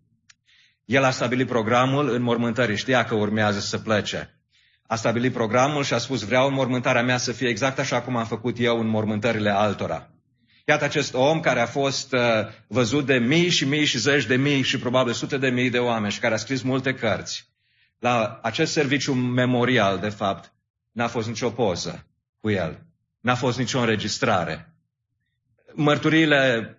El 0.85 1.03
a 1.03 1.09
stabilit 1.09 1.47
programul 1.47 2.09
în 2.09 2.21
mormântării, 2.21 2.77
știa 2.77 3.03
că 3.03 3.15
urmează 3.15 3.59
să 3.59 3.77
plece. 3.77 4.39
A 4.87 4.95
stabilit 4.95 5.33
programul 5.33 5.83
și 5.83 5.93
a 5.93 5.97
spus, 5.97 6.23
vreau 6.23 6.47
înmormântarea 6.47 7.03
mea 7.03 7.17
să 7.17 7.31
fie 7.31 7.47
exact 7.47 7.79
așa 7.79 8.01
cum 8.01 8.15
am 8.15 8.25
făcut 8.25 8.59
eu 8.59 8.79
în 8.79 8.87
mormântările 8.87 9.49
altora. 9.49 10.09
Iată 10.65 10.83
acest 10.83 11.13
om 11.13 11.39
care 11.39 11.59
a 11.59 11.65
fost 11.65 12.13
uh, 12.13 12.21
văzut 12.67 13.05
de 13.05 13.17
mii 13.17 13.49
și 13.49 13.67
mii 13.67 13.85
și 13.85 13.97
zeci 13.97 14.25
de 14.25 14.35
mii 14.35 14.61
și 14.61 14.79
probabil 14.79 15.13
sute 15.13 15.37
de 15.37 15.49
mii 15.49 15.69
de 15.69 15.79
oameni 15.79 16.11
și 16.11 16.19
care 16.19 16.33
a 16.33 16.37
scris 16.37 16.61
multe 16.61 16.93
cărți. 16.93 17.49
La 17.99 18.39
acest 18.41 18.71
serviciu 18.71 19.13
memorial, 19.13 19.99
de 19.99 20.09
fapt, 20.09 20.53
n-a 20.91 21.07
fost 21.07 21.27
nicio 21.27 21.49
poză 21.49 22.05
cu 22.41 22.49
el. 22.49 22.85
N-a 23.19 23.35
fost 23.35 23.57
nicio 23.57 23.79
înregistrare. 23.79 24.73
Mărturiile 25.73 26.69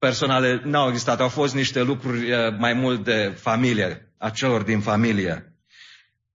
personale 0.00 0.60
n-au 0.64 0.88
existat, 0.88 1.20
au 1.20 1.28
fost 1.28 1.54
niște 1.54 1.82
lucruri 1.82 2.30
eh, 2.30 2.38
mai 2.58 2.72
mult 2.72 3.04
de 3.04 3.36
familie, 3.40 4.12
a 4.18 4.30
celor 4.30 4.62
din 4.62 4.80
familie. 4.80 5.54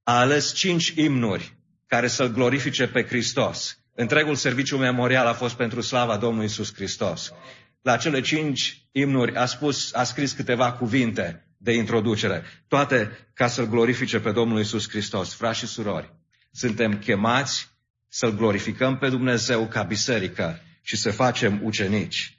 A 0.04 0.20
ales 0.20 0.54
cinci 0.54 0.94
imnuri 0.96 1.58
care 1.88 2.08
să-L 2.08 2.32
glorifice 2.32 2.88
pe 2.88 3.04
Hristos. 3.04 3.80
Întregul 3.96 4.36
serviciu 4.36 4.78
memorial 4.78 5.28
a 5.28 5.34
fost 5.34 5.56
pentru 5.56 5.82
slava 5.82 6.18
Domnului 6.18 6.46
Isus 6.46 6.74
Hristos. 6.74 7.34
La 7.82 7.98
cele 7.98 8.22
cinci 8.22 8.88
imnuri 8.92 9.36
a, 9.36 9.46
spus, 9.46 9.94
a 9.94 10.04
scris 10.04 10.32
câteva 10.32 10.72
cuvinte 10.72 11.48
de 11.58 11.74
introducere, 11.74 12.44
toate 12.68 13.30
ca 13.34 13.48
să-L 13.48 13.66
glorifice 13.68 14.20
pe 14.20 14.32
Domnul 14.32 14.60
Isus 14.60 14.90
Hristos. 14.90 15.34
Frați 15.34 15.60
și 15.60 15.68
surori, 15.68 16.14
suntem 16.52 16.98
chemați 16.98 17.68
să-L 18.08 18.36
glorificăm 18.36 18.98
pe 18.98 19.10
Dumnezeu 19.10 19.68
ca 19.68 19.84
biserică 19.84 20.60
și 20.82 20.98
să 20.98 21.12
facem 21.12 21.60
ucenici. 21.64 22.35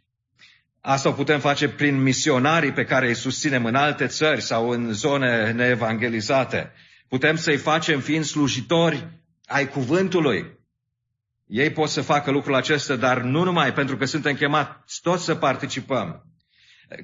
Asta 0.89 1.09
o 1.09 1.13
putem 1.13 1.41
face 1.41 1.69
prin 1.69 2.03
misionarii 2.03 2.73
pe 2.73 2.85
care 2.85 3.07
îi 3.07 3.15
susținem 3.15 3.65
în 3.65 3.75
alte 3.75 4.07
țări 4.07 4.41
sau 4.41 4.69
în 4.69 4.93
zone 4.93 5.53
neevangelizate. 5.53 6.73
Putem 7.09 7.37
să-i 7.37 7.57
facem 7.57 8.01
fiind 8.01 8.25
slujitori 8.25 9.09
ai 9.47 9.69
cuvântului. 9.69 10.59
Ei 11.47 11.71
pot 11.71 11.89
să 11.89 12.01
facă 12.01 12.31
lucrul 12.31 12.55
acesta, 12.55 12.97
dar 12.97 13.23
nu 13.23 13.43
numai 13.43 13.73
pentru 13.73 13.97
că 13.97 14.05
suntem 14.05 14.35
chemați 14.35 15.01
toți 15.03 15.25
să 15.25 15.35
participăm. 15.35 16.25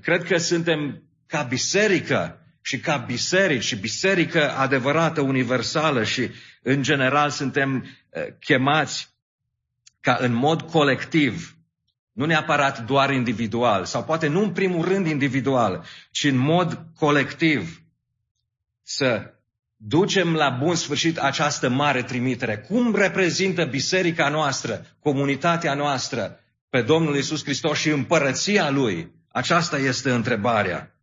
Cred 0.02 0.24
că 0.24 0.36
suntem 0.36 1.02
ca 1.26 1.42
biserică 1.42 2.46
și 2.60 2.78
ca 2.80 2.96
biserici 2.96 3.64
și 3.64 3.76
biserică 3.76 4.50
adevărată, 4.50 5.20
universală 5.20 6.04
și 6.04 6.30
în 6.62 6.82
general 6.82 7.30
suntem 7.30 7.86
eh, 8.10 8.22
chemați 8.40 9.14
ca 10.00 10.16
în 10.20 10.32
mod 10.32 10.62
colectiv, 10.62 11.56
nu 12.12 12.24
neapărat 12.24 12.84
doar 12.84 13.10
individual, 13.10 13.84
sau 13.84 14.04
poate 14.04 14.26
nu 14.26 14.42
în 14.42 14.52
primul 14.52 14.84
rând 14.84 15.06
individual, 15.06 15.84
ci 16.10 16.24
în 16.24 16.36
mod 16.36 16.86
colectiv, 16.94 17.82
să 18.82 19.34
ducem 19.76 20.34
la 20.34 20.50
bun 20.50 20.74
sfârșit 20.74 21.18
această 21.18 21.68
mare 21.68 22.02
trimitere? 22.02 22.58
Cum 22.58 22.94
reprezintă 22.94 23.64
biserica 23.64 24.28
noastră, 24.28 24.86
comunitatea 24.98 25.74
noastră, 25.74 26.40
pe 26.68 26.82
Domnul 26.82 27.16
Isus 27.16 27.42
Hristos 27.42 27.78
și 27.78 27.88
împărăția 27.88 28.70
Lui? 28.70 29.12
Aceasta 29.28 29.78
este 29.78 30.10
întrebarea. 30.10 30.96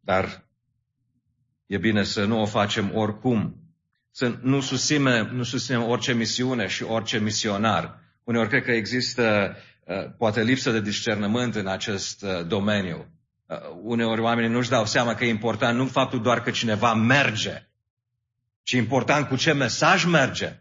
Dar 0.00 0.44
e 1.66 1.78
bine 1.78 2.04
să 2.04 2.24
nu 2.24 2.40
o 2.40 2.46
facem 2.46 2.94
oricum. 2.94 3.61
Să 4.14 4.38
nu 4.42 4.60
susținem, 4.60 5.28
nu 5.32 5.42
susținem 5.42 5.82
orice 5.82 6.12
misiune 6.12 6.66
și 6.66 6.82
orice 6.82 7.18
misionar. 7.18 7.98
Uneori 8.24 8.48
cred 8.48 8.64
că 8.64 8.70
există 8.70 9.56
uh, 9.84 10.14
poate 10.18 10.42
lipsă 10.42 10.70
de 10.70 10.80
discernământ 10.80 11.54
în 11.54 11.66
acest 11.66 12.22
uh, 12.22 12.46
domeniu. 12.46 13.06
Uh, 13.46 13.56
uneori 13.82 14.20
oamenii 14.20 14.50
nu-și 14.50 14.68
dau 14.68 14.86
seama 14.86 15.14
că 15.14 15.24
e 15.24 15.28
important 15.28 15.78
nu 15.78 15.86
faptul 15.86 16.22
doar 16.22 16.42
că 16.42 16.50
cineva 16.50 16.94
merge, 16.94 17.68
ci 18.62 18.72
important 18.72 19.28
cu 19.28 19.36
ce 19.36 19.52
mesaj 19.52 20.04
merge. 20.04 20.56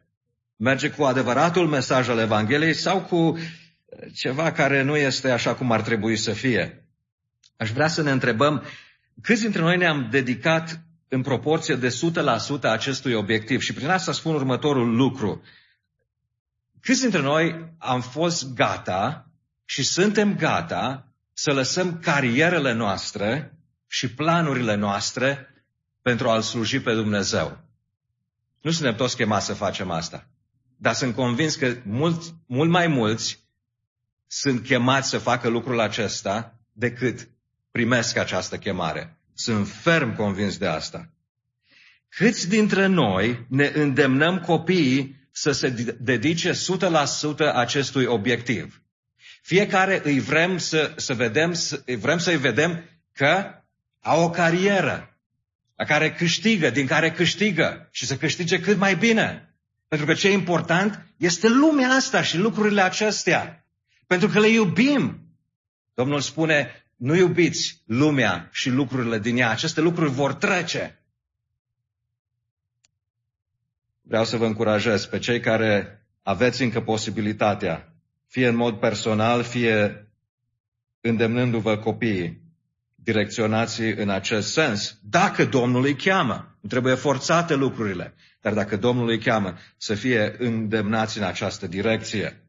Merge 0.56 0.90
cu 0.90 1.04
adevăratul 1.04 1.68
mesaj 1.68 2.10
al 2.10 2.18
Evangheliei 2.18 2.74
sau 2.74 3.02
cu 3.02 3.38
ceva 4.14 4.52
care 4.52 4.82
nu 4.82 4.98
este 4.98 5.32
așa 5.32 5.56
cum 5.56 5.72
ar 5.72 5.82
trebui 5.82 6.16
să 6.16 6.32
fie. 6.32 6.86
Aș 7.58 7.72
vrea 7.72 7.88
să 7.88 8.02
ne 8.02 8.12
întrebăm 8.12 8.64
câți 9.22 9.42
dintre 9.42 9.62
noi 9.62 9.78
ne-am 9.78 10.08
dedicat 10.12 10.82
în 11.14 11.22
proporție 11.22 11.76
de 11.76 11.88
100% 12.58 12.62
acestui 12.62 13.14
obiectiv. 13.14 13.62
Și 13.62 13.74
prin 13.74 13.90
asta 13.90 14.12
spun 14.12 14.34
următorul 14.34 14.96
lucru. 14.96 15.44
Câți 16.82 17.02
dintre 17.02 17.22
noi 17.22 17.74
am 17.78 18.02
fost 18.02 18.54
gata 18.54 19.32
și 19.66 19.84
suntem 19.84 20.36
gata 20.36 21.08
să 21.34 21.54
lăsăm 21.54 22.00
carierele 22.00 22.74
noastre 22.74 23.58
și 23.88 24.14
planurile 24.14 24.76
noastre 24.76 25.48
pentru 26.02 26.30
a-L 26.30 26.42
sluji 26.42 26.80
pe 26.80 26.94
Dumnezeu. 26.94 27.60
Nu 28.62 28.72
suntem 28.72 28.96
toți 28.96 29.16
chemați 29.16 29.46
să 29.46 29.54
facem 29.54 29.92
asta. 29.92 30.28
Dar 30.78 30.94
sunt 30.94 31.16
convins 31.16 31.56
că 31.56 31.76
mult, 31.84 32.22
mult 32.46 32.70
mai 32.70 32.88
mulți 32.88 33.40
sunt 34.28 34.66
chemați 34.66 35.10
să 35.10 35.18
facă 35.18 35.48
lucrul 35.48 35.80
acesta 35.80 36.60
decât 36.72 37.30
primesc 37.72 38.18
această 38.18 38.58
chemare. 38.58 39.21
Sunt 39.42 39.68
ferm 39.68 40.16
convins 40.16 40.58
de 40.58 40.68
asta. 40.68 41.10
Câți 42.10 42.50
dintre 42.50 42.86
noi 42.86 43.46
ne 43.50 43.72
îndemnăm 43.74 44.40
copiii 44.40 45.28
să 45.32 45.52
se 45.52 45.96
dedice 46.00 46.52
100% 46.52 46.56
acestui 47.54 48.06
obiectiv? 48.06 48.82
Fiecare 49.42 50.02
îi 50.04 50.20
vrem 50.20 50.58
să, 50.58 50.94
să 50.96 51.14
vedem, 51.14 51.54
să, 51.54 51.84
vrem 52.00 52.18
să-i 52.18 52.38
vedem 52.38 52.84
că 53.14 53.62
au 54.00 54.24
o 54.24 54.30
carieră, 54.30 55.18
la 55.76 55.86
care 55.86 56.14
câștigă, 56.14 56.70
din 56.70 56.86
care 56.86 57.12
câștigă 57.12 57.90
și 57.92 58.06
să 58.06 58.18
câștige 58.18 58.60
cât 58.60 58.78
mai 58.78 58.96
bine. 58.96 59.56
Pentru 59.88 60.08
că 60.08 60.14
ce 60.14 60.28
e 60.28 60.32
important 60.32 61.06
este 61.18 61.48
lumea 61.48 61.90
asta 61.90 62.22
și 62.22 62.38
lucrurile 62.38 62.82
acestea. 62.82 63.66
Pentru 64.08 64.28
că 64.28 64.40
le 64.40 64.48
iubim. 64.48 65.20
Domnul 65.94 66.22
spune, 66.22 66.81
nu 67.02 67.16
iubiți 67.16 67.82
lumea 67.86 68.50
și 68.52 68.70
lucrurile 68.70 69.20
din 69.20 69.38
ea. 69.38 69.50
Aceste 69.50 69.82
lucruri 69.82 70.12
vor 70.12 70.34
trece. 70.34 71.04
Vreau 74.02 74.26
să 74.26 74.38
vă 74.38 74.46
încurajez 74.46 75.06
pe 75.06 75.20
cei 75.20 75.40
care 75.40 76.02
aveți 76.24 76.62
încă 76.62 76.82
posibilitatea, 76.82 77.96
fie 78.28 78.48
în 78.48 78.56
mod 78.56 78.80
personal, 78.80 79.44
fie 79.44 80.08
îndemnându-vă 81.02 81.78
copiii, 81.78 82.42
direcționați 82.96 83.82
în 83.82 84.10
acest 84.10 84.52
sens, 84.52 85.00
dacă 85.04 85.46
Domnul 85.46 85.84
îi 85.84 85.96
cheamă. 85.96 86.58
Nu 86.62 86.70
trebuie 86.70 86.94
forțate 86.94 87.56
lucrurile, 87.56 88.14
dar 88.42 88.54
dacă 88.54 88.78
Domnul 88.78 89.10
îi 89.10 89.20
cheamă, 89.20 89.58
să 89.78 89.94
fie 89.94 90.36
îndemnați 90.38 91.18
în 91.18 91.24
această 91.24 91.68
direcție. 91.68 92.46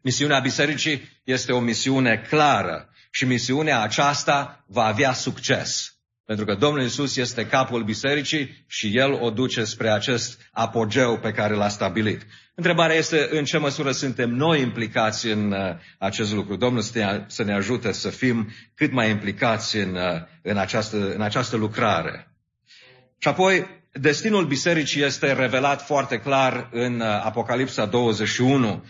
Misiunea 0.00 0.40
bisericii 0.40 1.02
este 1.24 1.52
o 1.52 1.60
misiune 1.60 2.24
clară 2.28 2.88
și 3.10 3.24
misiunea 3.24 3.80
aceasta 3.80 4.64
va 4.66 4.84
avea 4.84 5.12
succes. 5.12 5.98
Pentru 6.24 6.44
că 6.44 6.54
Domnul 6.54 6.84
Isus 6.84 7.16
este 7.16 7.46
capul 7.46 7.84
bisericii 7.84 8.64
și 8.66 8.96
El 8.96 9.12
o 9.12 9.30
duce 9.30 9.64
spre 9.64 9.90
acest 9.90 10.40
apogeu 10.52 11.18
pe 11.18 11.32
care 11.32 11.54
l-a 11.54 11.68
stabilit. 11.68 12.26
Întrebarea 12.54 12.96
este 12.96 13.28
în 13.30 13.44
ce 13.44 13.58
măsură 13.58 13.92
suntem 13.92 14.30
noi 14.30 14.60
implicați 14.60 15.26
în 15.26 15.52
uh, 15.52 15.58
acest 15.98 16.32
lucru. 16.32 16.56
Domnul 16.56 16.82
să 17.26 17.42
ne 17.44 17.52
ajute 17.52 17.92
să 17.92 18.08
fim 18.08 18.50
cât 18.74 18.92
mai 18.92 19.10
implicați 19.10 19.76
în, 19.76 19.94
uh, 19.94 20.22
în, 20.42 20.56
această, 20.56 21.14
în 21.14 21.20
această 21.20 21.56
lucrare. 21.56 22.32
Și 23.18 23.28
apoi, 23.28 23.66
destinul 23.92 24.46
bisericii 24.46 25.02
este 25.02 25.32
revelat 25.32 25.86
foarte 25.86 26.18
clar 26.18 26.68
în 26.72 27.00
uh, 27.00 27.06
Apocalipsa 27.06 27.86
21. 27.86 28.84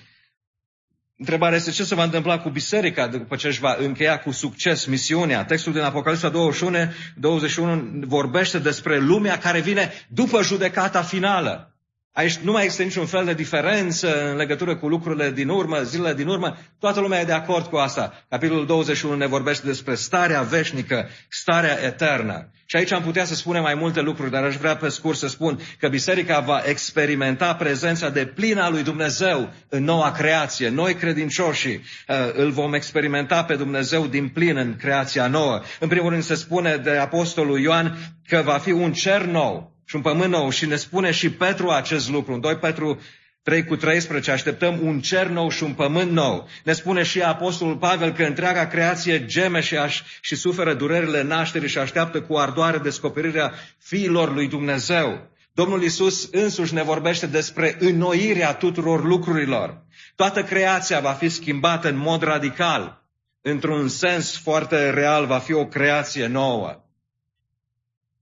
Întrebarea 1.19 1.57
este 1.57 1.71
ce 1.71 1.85
se 1.85 1.95
va 1.95 2.03
întâmpla 2.03 2.39
cu 2.39 2.49
biserica 2.49 3.07
după 3.07 3.37
ce 3.37 3.47
își 3.47 3.61
va 3.61 3.77
încheia 3.79 4.19
cu 4.19 4.31
succes 4.31 4.85
misiunea. 4.85 5.45
Textul 5.45 5.73
din 5.73 5.83
Apocalipsa 5.83 6.29
21, 6.29 6.77
21 7.17 8.07
vorbește 8.07 8.59
despre 8.59 8.99
lumea 8.99 9.39
care 9.39 9.61
vine 9.61 9.93
după 10.09 10.43
judecata 10.43 11.03
finală. 11.03 11.73
Aici 12.13 12.37
nu 12.37 12.53
mai 12.53 12.63
există 12.63 12.83
niciun 12.83 13.07
fel 13.07 13.25
de 13.25 13.35
diferență 13.35 14.31
în 14.31 14.37
legătură 14.37 14.77
cu 14.77 14.89
lucrurile 14.89 15.31
din 15.31 15.49
urmă, 15.49 15.83
zilele 15.83 16.15
din 16.15 16.27
urmă. 16.27 16.57
Toată 16.79 17.01
lumea 17.01 17.21
e 17.21 17.25
de 17.25 17.33
acord 17.33 17.67
cu 17.67 17.77
asta. 17.77 18.25
Capitolul 18.29 18.67
21 18.67 19.17
ne 19.17 19.27
vorbește 19.27 19.67
despre 19.67 19.95
starea 19.95 20.43
veșnică, 20.43 21.09
starea 21.29 21.83
eternă. 21.85 22.51
Și 22.71 22.77
aici 22.77 22.93
am 22.93 23.03
putea 23.03 23.25
să 23.25 23.35
spunem 23.35 23.63
mai 23.63 23.75
multe 23.75 24.01
lucruri, 24.01 24.31
dar 24.31 24.45
aș 24.45 24.57
vrea 24.57 24.77
pe 24.77 24.89
scurt 24.89 25.17
să 25.17 25.29
spun 25.29 25.61
că 25.79 25.89
biserica 25.89 26.41
va 26.41 26.63
experimenta 26.65 27.55
prezența 27.55 28.09
de 28.09 28.27
plină 28.27 28.63
a 28.63 28.69
lui 28.69 28.83
Dumnezeu 28.83 29.53
în 29.69 29.85
noua 29.85 30.13
creație. 30.13 30.69
Noi 30.69 30.95
credincioșii 30.95 31.75
uh, 31.75 32.17
îl 32.33 32.51
vom 32.51 32.75
experimenta 32.75 33.45
pe 33.45 33.55
Dumnezeu 33.55 34.07
din 34.07 34.29
plin 34.29 34.57
în 34.57 34.77
creația 34.77 35.27
nouă. 35.27 35.63
În 35.81 35.89
primul 35.89 36.11
rând 36.11 36.23
se 36.23 36.35
spune 36.35 36.77
de 36.77 36.91
Apostolul 36.91 37.61
Ioan 37.61 37.99
că 38.27 38.43
va 38.45 38.59
fi 38.59 38.71
un 38.71 38.93
cer 38.93 39.23
nou 39.23 39.73
și 39.85 39.97
un 39.97 40.03
pământ 40.03 40.31
nou. 40.31 40.51
Și 40.51 40.67
ne 40.67 40.77
spune 40.77 41.11
și 41.11 41.31
Petru 41.31 41.69
acest 41.69 42.11
lucru. 42.11 42.33
În 42.33 42.41
2 42.41 42.57
Petru 42.57 43.01
3 43.49 43.65
cu 43.65 43.77
13 43.77 44.31
așteptăm 44.31 44.79
un 44.83 45.01
cer 45.01 45.27
nou 45.27 45.51
și 45.51 45.63
un 45.63 45.75
pământ 45.75 46.11
nou. 46.11 46.49
Ne 46.65 46.73
spune 46.73 47.03
și 47.03 47.21
Apostolul 47.21 47.77
Pavel 47.77 48.13
că 48.13 48.23
întreaga 48.23 48.67
creație 48.67 49.25
geme 49.25 49.61
și, 49.61 49.77
aș, 49.77 50.03
și 50.21 50.37
suferă 50.37 50.75
durerile 50.75 51.23
nașterii 51.23 51.69
și 51.69 51.79
așteaptă 51.79 52.21
cu 52.21 52.37
ardoare 52.37 52.79
descoperirea 52.79 53.53
fiilor 53.79 54.35
lui 54.35 54.49
Dumnezeu. 54.49 55.31
Domnul 55.53 55.83
Isus 55.83 56.29
însuși 56.33 56.75
ne 56.75 56.83
vorbește 56.83 57.27
despre 57.27 57.77
înnoirea 57.79 58.55
tuturor 58.55 59.05
lucrurilor. 59.05 59.83
Toată 60.17 60.43
creația 60.43 61.01
va 61.01 61.13
fi 61.13 61.29
schimbată 61.29 61.89
în 61.89 61.97
mod 61.97 62.23
radical. 62.23 63.03
Într-un 63.41 63.89
sens 63.89 64.39
foarte 64.39 64.91
real 64.91 65.27
va 65.27 65.39
fi 65.39 65.53
o 65.53 65.67
creație 65.67 66.27
nouă 66.27 66.83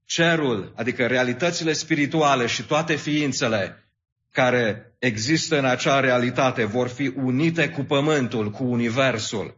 cerul, 0.05 0.73
adică 0.75 1.05
realitățile 1.05 1.73
spirituale 1.73 2.45
și 2.45 2.63
toate 2.63 2.95
ființele 2.95 3.91
care 4.31 4.86
există 4.99 5.57
în 5.57 5.65
acea 5.65 5.99
realitate 5.99 6.65
vor 6.65 6.87
fi 6.87 7.13
unite 7.15 7.69
cu 7.69 7.81
pământul, 7.81 8.51
cu 8.51 8.63
universul. 8.63 9.57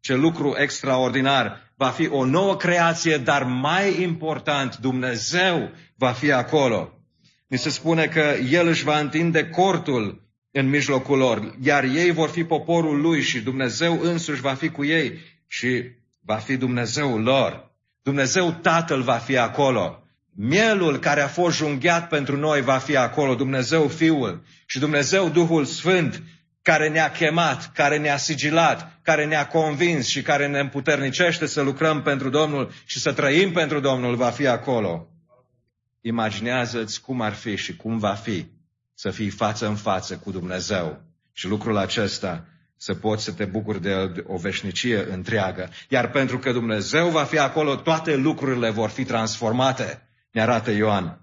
Ce 0.00 0.14
lucru 0.14 0.54
extraordinar! 0.58 1.72
Va 1.76 1.88
fi 1.88 2.08
o 2.08 2.24
nouă 2.24 2.56
creație, 2.56 3.16
dar 3.16 3.42
mai 3.42 4.02
important, 4.02 4.76
Dumnezeu 4.76 5.70
va 5.96 6.10
fi 6.10 6.32
acolo. 6.32 6.92
Ni 7.46 7.58
se 7.58 7.70
spune 7.70 8.06
că 8.06 8.34
El 8.50 8.66
își 8.66 8.84
va 8.84 8.98
întinde 8.98 9.48
cortul 9.48 10.28
în 10.50 10.68
mijlocul 10.68 11.18
lor, 11.18 11.56
iar 11.60 11.84
ei 11.84 12.10
vor 12.10 12.28
fi 12.28 12.44
poporul 12.44 13.00
Lui 13.00 13.20
și 13.20 13.40
Dumnezeu 13.40 14.00
însuși 14.00 14.40
va 14.40 14.54
fi 14.54 14.68
cu 14.68 14.84
ei 14.84 15.18
și 15.46 15.82
va 16.20 16.36
fi 16.36 16.56
Dumnezeul 16.56 17.22
lor. 17.22 17.74
Dumnezeu 18.02 18.52
Tatăl 18.52 19.02
va 19.02 19.16
fi 19.16 19.38
acolo. 19.38 20.02
Mielul 20.34 20.98
care 20.98 21.20
a 21.20 21.28
fost 21.28 21.56
junghiat 21.56 22.08
pentru 22.08 22.36
noi 22.36 22.60
va 22.60 22.78
fi 22.78 22.96
acolo, 22.96 23.34
Dumnezeu 23.34 23.88
Fiul 23.88 24.42
și 24.66 24.78
Dumnezeu 24.78 25.28
Duhul 25.28 25.64
Sfânt 25.64 26.22
care 26.62 26.88
ne-a 26.88 27.10
chemat, 27.10 27.72
care 27.72 27.98
ne-a 27.98 28.16
sigilat, 28.16 28.98
care 29.02 29.26
ne-a 29.26 29.46
convins 29.46 30.06
și 30.06 30.22
care 30.22 30.46
ne 30.46 30.58
împuternicește 30.58 31.46
să 31.46 31.60
lucrăm 31.60 32.02
pentru 32.02 32.28
Domnul 32.28 32.72
și 32.84 32.98
să 32.98 33.12
trăim 33.12 33.52
pentru 33.52 33.80
Domnul 33.80 34.16
va 34.16 34.30
fi 34.30 34.46
acolo. 34.46 35.08
Imaginează-ți 36.00 37.00
cum 37.00 37.20
ar 37.20 37.32
fi 37.32 37.56
și 37.56 37.76
cum 37.76 37.98
va 37.98 38.14
fi 38.14 38.46
să 38.94 39.10
fii 39.10 39.28
față 39.28 39.66
în 39.66 39.76
față 39.76 40.16
cu 40.16 40.30
Dumnezeu. 40.30 41.02
Și 41.32 41.48
lucrul 41.48 41.76
acesta 41.76 42.44
să 42.76 42.94
poți 42.94 43.24
să 43.24 43.32
te 43.32 43.44
bucuri 43.44 43.82
de 43.82 43.94
o 44.26 44.36
veșnicie 44.36 45.12
întreagă. 45.12 45.70
Iar 45.88 46.10
pentru 46.10 46.38
că 46.38 46.52
Dumnezeu 46.52 47.08
va 47.08 47.24
fi 47.24 47.38
acolo, 47.38 47.76
toate 47.76 48.16
lucrurile 48.16 48.70
vor 48.70 48.88
fi 48.88 49.04
transformate, 49.04 50.09
ne 50.30 50.40
arată 50.40 50.70
Ioan. 50.70 51.20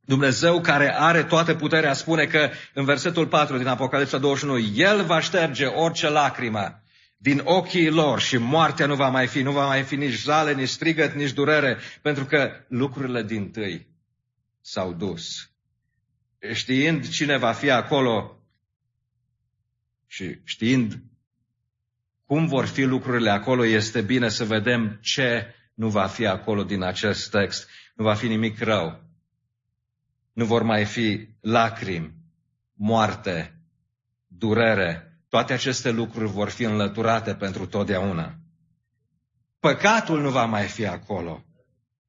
Dumnezeu 0.00 0.60
care 0.60 0.94
are 0.94 1.22
toată 1.22 1.54
puterea 1.54 1.92
spune 1.92 2.24
că 2.24 2.50
în 2.74 2.84
versetul 2.84 3.26
4 3.26 3.58
din 3.58 3.66
Apocalipsa 3.66 4.18
21, 4.18 4.58
El 4.58 5.04
va 5.04 5.20
șterge 5.20 5.66
orice 5.66 6.08
lacrimă 6.08 6.82
din 7.16 7.40
ochii 7.44 7.90
lor 7.90 8.20
și 8.20 8.36
moartea 8.36 8.86
nu 8.86 8.94
va 8.94 9.08
mai 9.08 9.26
fi, 9.26 9.42
nu 9.42 9.52
va 9.52 9.66
mai 9.66 9.82
fi 9.82 9.96
nici 9.96 10.14
zale, 10.18 10.54
nici 10.54 10.68
strigăt, 10.68 11.12
nici 11.12 11.32
durere, 11.32 11.78
pentru 12.02 12.24
că 12.24 12.50
lucrurile 12.68 13.22
din 13.22 13.50
tâi 13.50 13.86
s-au 14.60 14.92
dus. 14.92 15.50
Știind 16.52 17.08
cine 17.08 17.36
va 17.36 17.52
fi 17.52 17.70
acolo 17.70 18.38
și 20.06 20.38
știind 20.44 21.02
cum 22.26 22.46
vor 22.46 22.66
fi 22.66 22.82
lucrurile 22.82 23.30
acolo, 23.30 23.64
este 23.64 24.00
bine 24.00 24.28
să 24.28 24.44
vedem 24.44 24.98
ce 25.02 25.54
nu 25.74 25.88
va 25.88 26.06
fi 26.06 26.26
acolo 26.26 26.64
din 26.64 26.82
acest 26.82 27.30
text. 27.30 27.68
Nu 27.94 28.04
va 28.04 28.14
fi 28.14 28.28
nimic 28.28 28.58
rău. 28.58 29.02
Nu 30.32 30.44
vor 30.44 30.62
mai 30.62 30.84
fi 30.84 31.28
lacrimi, 31.40 32.14
moarte, 32.72 33.60
durere, 34.26 35.18
toate 35.28 35.52
aceste 35.52 35.90
lucruri 35.90 36.30
vor 36.30 36.48
fi 36.48 36.62
înlăturate 36.62 37.34
pentru 37.34 37.66
totdeauna. 37.66 38.38
Păcatul 39.58 40.20
nu 40.20 40.30
va 40.30 40.44
mai 40.44 40.66
fi 40.66 40.86
acolo. 40.86 41.44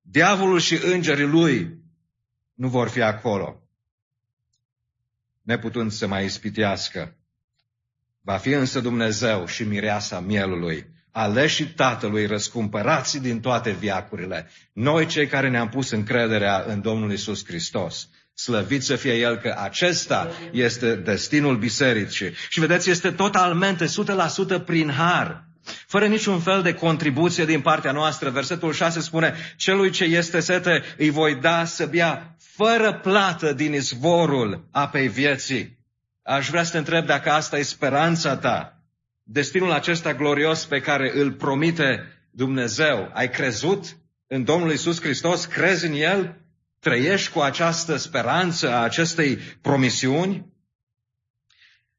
Diavolul 0.01 0.59
și 0.59 0.85
îngerii 0.85 1.25
lui 1.25 1.79
nu 2.53 2.67
vor 2.67 2.89
fi 2.89 3.01
acolo. 3.01 3.59
Neputând 5.41 5.91
să 5.91 6.07
mai 6.07 6.25
ispitească. 6.25 7.17
Va 8.21 8.37
fi 8.37 8.49
însă 8.49 8.79
Dumnezeu 8.79 9.45
și 9.45 9.63
mireasa 9.63 10.19
mielului, 10.19 10.94
aleșii 11.15 11.65
Tatălui 11.65 12.25
răscumpărați 12.25 13.21
din 13.21 13.39
toate 13.39 13.71
viacurile, 13.71 14.51
noi 14.73 15.05
cei 15.05 15.27
care 15.27 15.49
ne-am 15.49 15.69
pus 15.69 15.91
încrederea 15.91 16.63
în 16.67 16.81
Domnul 16.81 17.11
Isus 17.11 17.45
Hristos. 17.45 18.09
Slăvit 18.33 18.83
să 18.83 18.95
fie 18.95 19.13
El 19.13 19.37
că 19.37 19.55
acesta 19.57 20.31
este 20.51 20.95
destinul 20.95 21.57
bisericii. 21.57 22.33
Și 22.49 22.59
vedeți, 22.59 22.89
este 22.89 23.11
totalmente, 23.11 23.85
100% 23.85 24.65
prin 24.65 24.89
har. 24.89 25.43
Fără 25.87 26.07
niciun 26.07 26.39
fel 26.39 26.61
de 26.61 26.73
contribuție 26.73 27.45
din 27.45 27.61
partea 27.61 27.91
noastră. 27.91 28.29
Versetul 28.29 28.73
6 28.73 28.99
spune, 28.99 29.35
celui 29.57 29.89
ce 29.89 30.03
este 30.03 30.39
sete 30.39 30.83
îi 30.97 31.09
voi 31.09 31.35
da 31.35 31.65
să 31.65 31.85
bea 31.85 32.35
fără 32.37 32.93
plată 32.93 33.53
din 33.53 33.73
izvorul 33.73 34.67
apei 34.71 35.07
vieții. 35.07 35.79
Aș 36.23 36.49
vrea 36.49 36.63
să 36.63 36.71
te 36.71 36.77
întreb 36.77 37.05
dacă 37.05 37.31
asta 37.31 37.57
e 37.57 37.61
speranța 37.61 38.37
ta. 38.37 38.74
Destinul 39.27 39.71
acesta 39.71 40.13
glorios 40.13 40.65
pe 40.65 40.79
care 40.79 41.11
îl 41.19 41.31
promite 41.31 42.17
Dumnezeu. 42.31 43.09
Ai 43.13 43.29
crezut 43.29 43.97
în 44.27 44.43
Domnul 44.43 44.71
Isus 44.71 45.01
Hristos? 45.01 45.45
Crezi 45.45 45.85
în 45.85 45.93
El? 45.93 46.41
Trăiești 46.79 47.31
cu 47.31 47.39
această 47.39 47.95
speranță 47.95 48.69
a 48.69 48.83
acestei 48.83 49.35
promisiuni? 49.37 50.53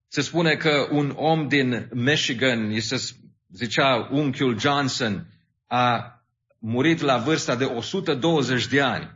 Se 0.08 0.20
spune 0.20 0.54
că 0.54 0.88
un 0.90 1.12
om 1.16 1.48
din 1.48 1.88
Michigan, 1.92 2.80
se 2.80 3.14
zicea 3.52 4.08
unchiul 4.10 4.58
Johnson, 4.58 5.26
a 5.66 6.20
murit 6.58 7.00
la 7.00 7.16
vârsta 7.16 7.56
de 7.56 7.64
120 7.64 8.66
de 8.66 8.80
ani. 8.80 9.10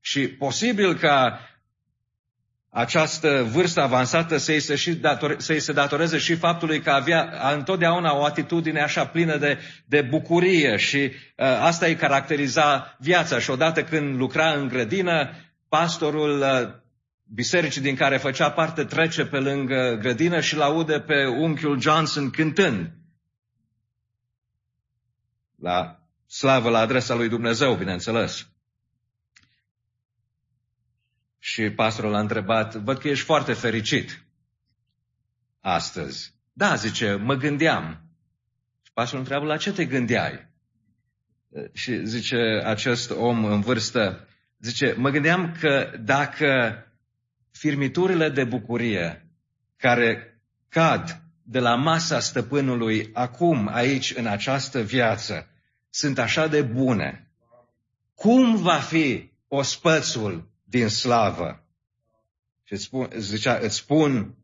Și 0.00 0.28
posibil 0.28 0.98
ca 0.98 1.40
această 2.78 3.48
vârstă 3.52 3.80
avansată 3.80 4.36
să 4.36 4.52
îi 4.52 4.60
se, 4.60 4.74
și 4.74 4.94
dator, 4.94 5.34
să 5.38 5.52
îi 5.52 5.60
se 5.60 5.72
datoreze 5.72 6.18
și 6.18 6.34
faptului 6.34 6.80
că 6.80 6.90
avea 6.90 7.52
întotdeauna 7.54 8.16
o 8.16 8.24
atitudine 8.24 8.80
așa 8.80 9.06
plină 9.06 9.36
de, 9.36 9.58
de 9.86 10.02
bucurie 10.02 10.76
și 10.76 10.96
uh, 10.96 11.12
asta 11.60 11.86
îi 11.86 11.96
caracteriza 11.96 12.96
viața. 12.98 13.38
Și 13.38 13.50
odată 13.50 13.82
când 13.82 14.18
lucra 14.18 14.50
în 14.50 14.68
grădină, 14.68 15.30
pastorul 15.68 16.40
uh, 16.40 16.68
bisericii 17.34 17.80
din 17.80 17.96
care 17.96 18.16
făcea 18.16 18.50
parte 18.50 18.84
trece 18.84 19.24
pe 19.24 19.38
lângă 19.38 19.98
grădină 20.00 20.40
și 20.40 20.56
laude 20.56 21.00
pe 21.00 21.24
unchiul 21.24 21.80
Johnson 21.80 22.30
cântând. 22.30 22.90
La 25.60 25.98
slavă 26.26 26.70
la 26.70 26.78
adresa 26.78 27.14
lui 27.14 27.28
Dumnezeu, 27.28 27.74
bineînțeles. 27.74 28.46
Și 31.50 31.70
pastorul 31.70 32.14
a 32.14 32.20
întrebat, 32.20 32.74
văd 32.74 32.98
că 32.98 33.08
ești 33.08 33.24
foarte 33.24 33.52
fericit 33.52 34.24
astăzi. 35.60 36.34
Da, 36.52 36.74
zice, 36.74 37.14
mă 37.14 37.34
gândeam. 37.34 38.02
Și 38.82 38.92
pastorul 38.92 39.20
întreabă, 39.20 39.46
la 39.46 39.56
ce 39.56 39.72
te 39.72 39.84
gândeai? 39.84 40.48
Și 41.72 42.06
zice 42.06 42.36
acest 42.64 43.10
om 43.10 43.44
în 43.44 43.60
vârstă, 43.60 44.28
zice, 44.58 44.94
mă 44.96 45.10
gândeam 45.10 45.56
că 45.60 45.98
dacă 46.00 46.82
firmiturile 47.50 48.28
de 48.28 48.44
bucurie 48.44 49.30
care 49.76 50.40
cad 50.68 51.22
de 51.42 51.58
la 51.58 51.74
masa 51.74 52.20
stăpânului 52.20 53.10
acum, 53.12 53.68
aici, 53.68 54.14
în 54.16 54.26
această 54.26 54.82
viață, 54.82 55.48
sunt 55.90 56.18
așa 56.18 56.46
de 56.46 56.62
bune, 56.62 57.30
cum 58.14 58.56
va 58.56 58.78
fi 58.78 59.30
ospățul 59.46 60.56
din 60.68 60.88
slavă. 60.88 61.62
Și 62.64 62.72
îți 62.72 62.82
spun, 62.82 63.10
zicea, 63.16 63.58
îți 63.62 63.76
spun, 63.76 64.38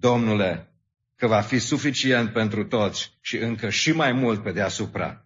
Domnule, 0.00 0.72
că 1.16 1.26
va 1.26 1.40
fi 1.40 1.58
suficient 1.58 2.32
pentru 2.32 2.64
toți 2.64 3.12
și 3.20 3.36
încă 3.36 3.68
și 3.68 3.92
mai 3.92 4.12
mult 4.12 4.42
pe 4.42 4.52
deasupra. 4.52 5.24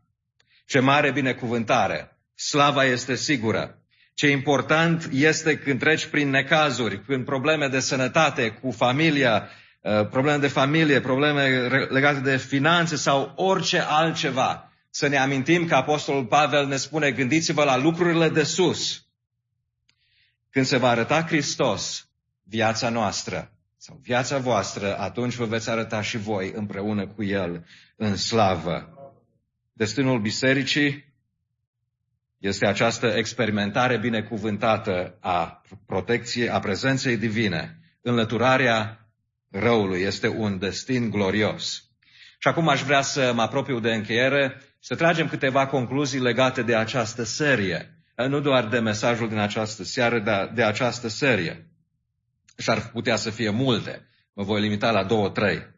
Ce 0.66 0.78
mare 0.78 1.12
binecuvântare! 1.12 2.16
Slava 2.34 2.84
este 2.84 3.14
sigură. 3.14 3.78
Ce 4.14 4.28
important 4.28 5.08
este 5.12 5.58
când 5.58 5.78
treci 5.78 6.06
prin 6.06 6.30
necazuri, 6.30 7.04
când 7.04 7.24
probleme 7.24 7.68
de 7.68 7.80
sănătate 7.80 8.50
cu 8.50 8.70
familia, 8.70 9.48
uh, 9.80 10.08
probleme 10.08 10.38
de 10.38 10.48
familie, 10.48 11.00
probleme 11.00 11.46
legate 11.90 12.20
de 12.20 12.36
finanțe 12.36 12.96
sau 12.96 13.32
orice 13.36 13.78
altceva. 13.78 14.72
Să 14.90 15.06
ne 15.06 15.16
amintim 15.16 15.66
că 15.66 15.74
Apostolul 15.74 16.24
Pavel 16.24 16.66
ne 16.66 16.76
spune, 16.76 17.10
gândiți-vă 17.10 17.64
la 17.64 17.76
lucrurile 17.76 18.28
de 18.28 18.42
sus, 18.42 19.01
când 20.52 20.66
se 20.66 20.76
va 20.76 20.88
arăta 20.88 21.22
Hristos, 21.22 22.08
viața 22.42 22.88
noastră 22.88 23.52
sau 23.76 24.00
viața 24.02 24.38
voastră, 24.38 24.98
atunci 24.98 25.34
vă 25.34 25.44
veți 25.44 25.70
arăta 25.70 26.02
și 26.02 26.18
voi 26.18 26.52
împreună 26.54 27.06
cu 27.06 27.24
El 27.24 27.66
în 27.96 28.16
slavă. 28.16 28.88
Destinul 29.72 30.20
bisericii 30.20 31.14
este 32.38 32.66
această 32.66 33.06
experimentare 33.06 33.98
binecuvântată 33.98 35.18
a 35.20 35.62
protecției, 35.86 36.48
a 36.50 36.58
prezenței 36.58 37.16
divine. 37.16 37.78
Înlăturarea 38.00 39.08
răului 39.50 40.00
este 40.00 40.28
un 40.28 40.58
destin 40.58 41.10
glorios. 41.10 41.84
Și 42.38 42.48
acum 42.48 42.68
aș 42.68 42.82
vrea 42.82 43.02
să 43.02 43.32
mă 43.34 43.42
apropiu 43.42 43.80
de 43.80 43.92
încheiere, 43.92 44.60
să 44.80 44.94
tragem 44.94 45.28
câteva 45.28 45.66
concluzii 45.66 46.20
legate 46.20 46.62
de 46.62 46.74
această 46.74 47.22
serie 47.22 48.01
nu 48.14 48.40
doar 48.40 48.68
de 48.68 48.78
mesajul 48.78 49.28
din 49.28 49.38
această 49.38 49.84
seară, 49.84 50.18
dar 50.18 50.50
de 50.54 50.62
această 50.62 51.08
serie. 51.08 51.66
Și 52.58 52.70
ar 52.70 52.90
putea 52.90 53.16
să 53.16 53.30
fie 53.30 53.50
multe. 53.50 54.06
Mă 54.32 54.42
voi 54.42 54.60
limita 54.60 54.90
la 54.90 55.04
două, 55.04 55.28
trei. 55.28 55.70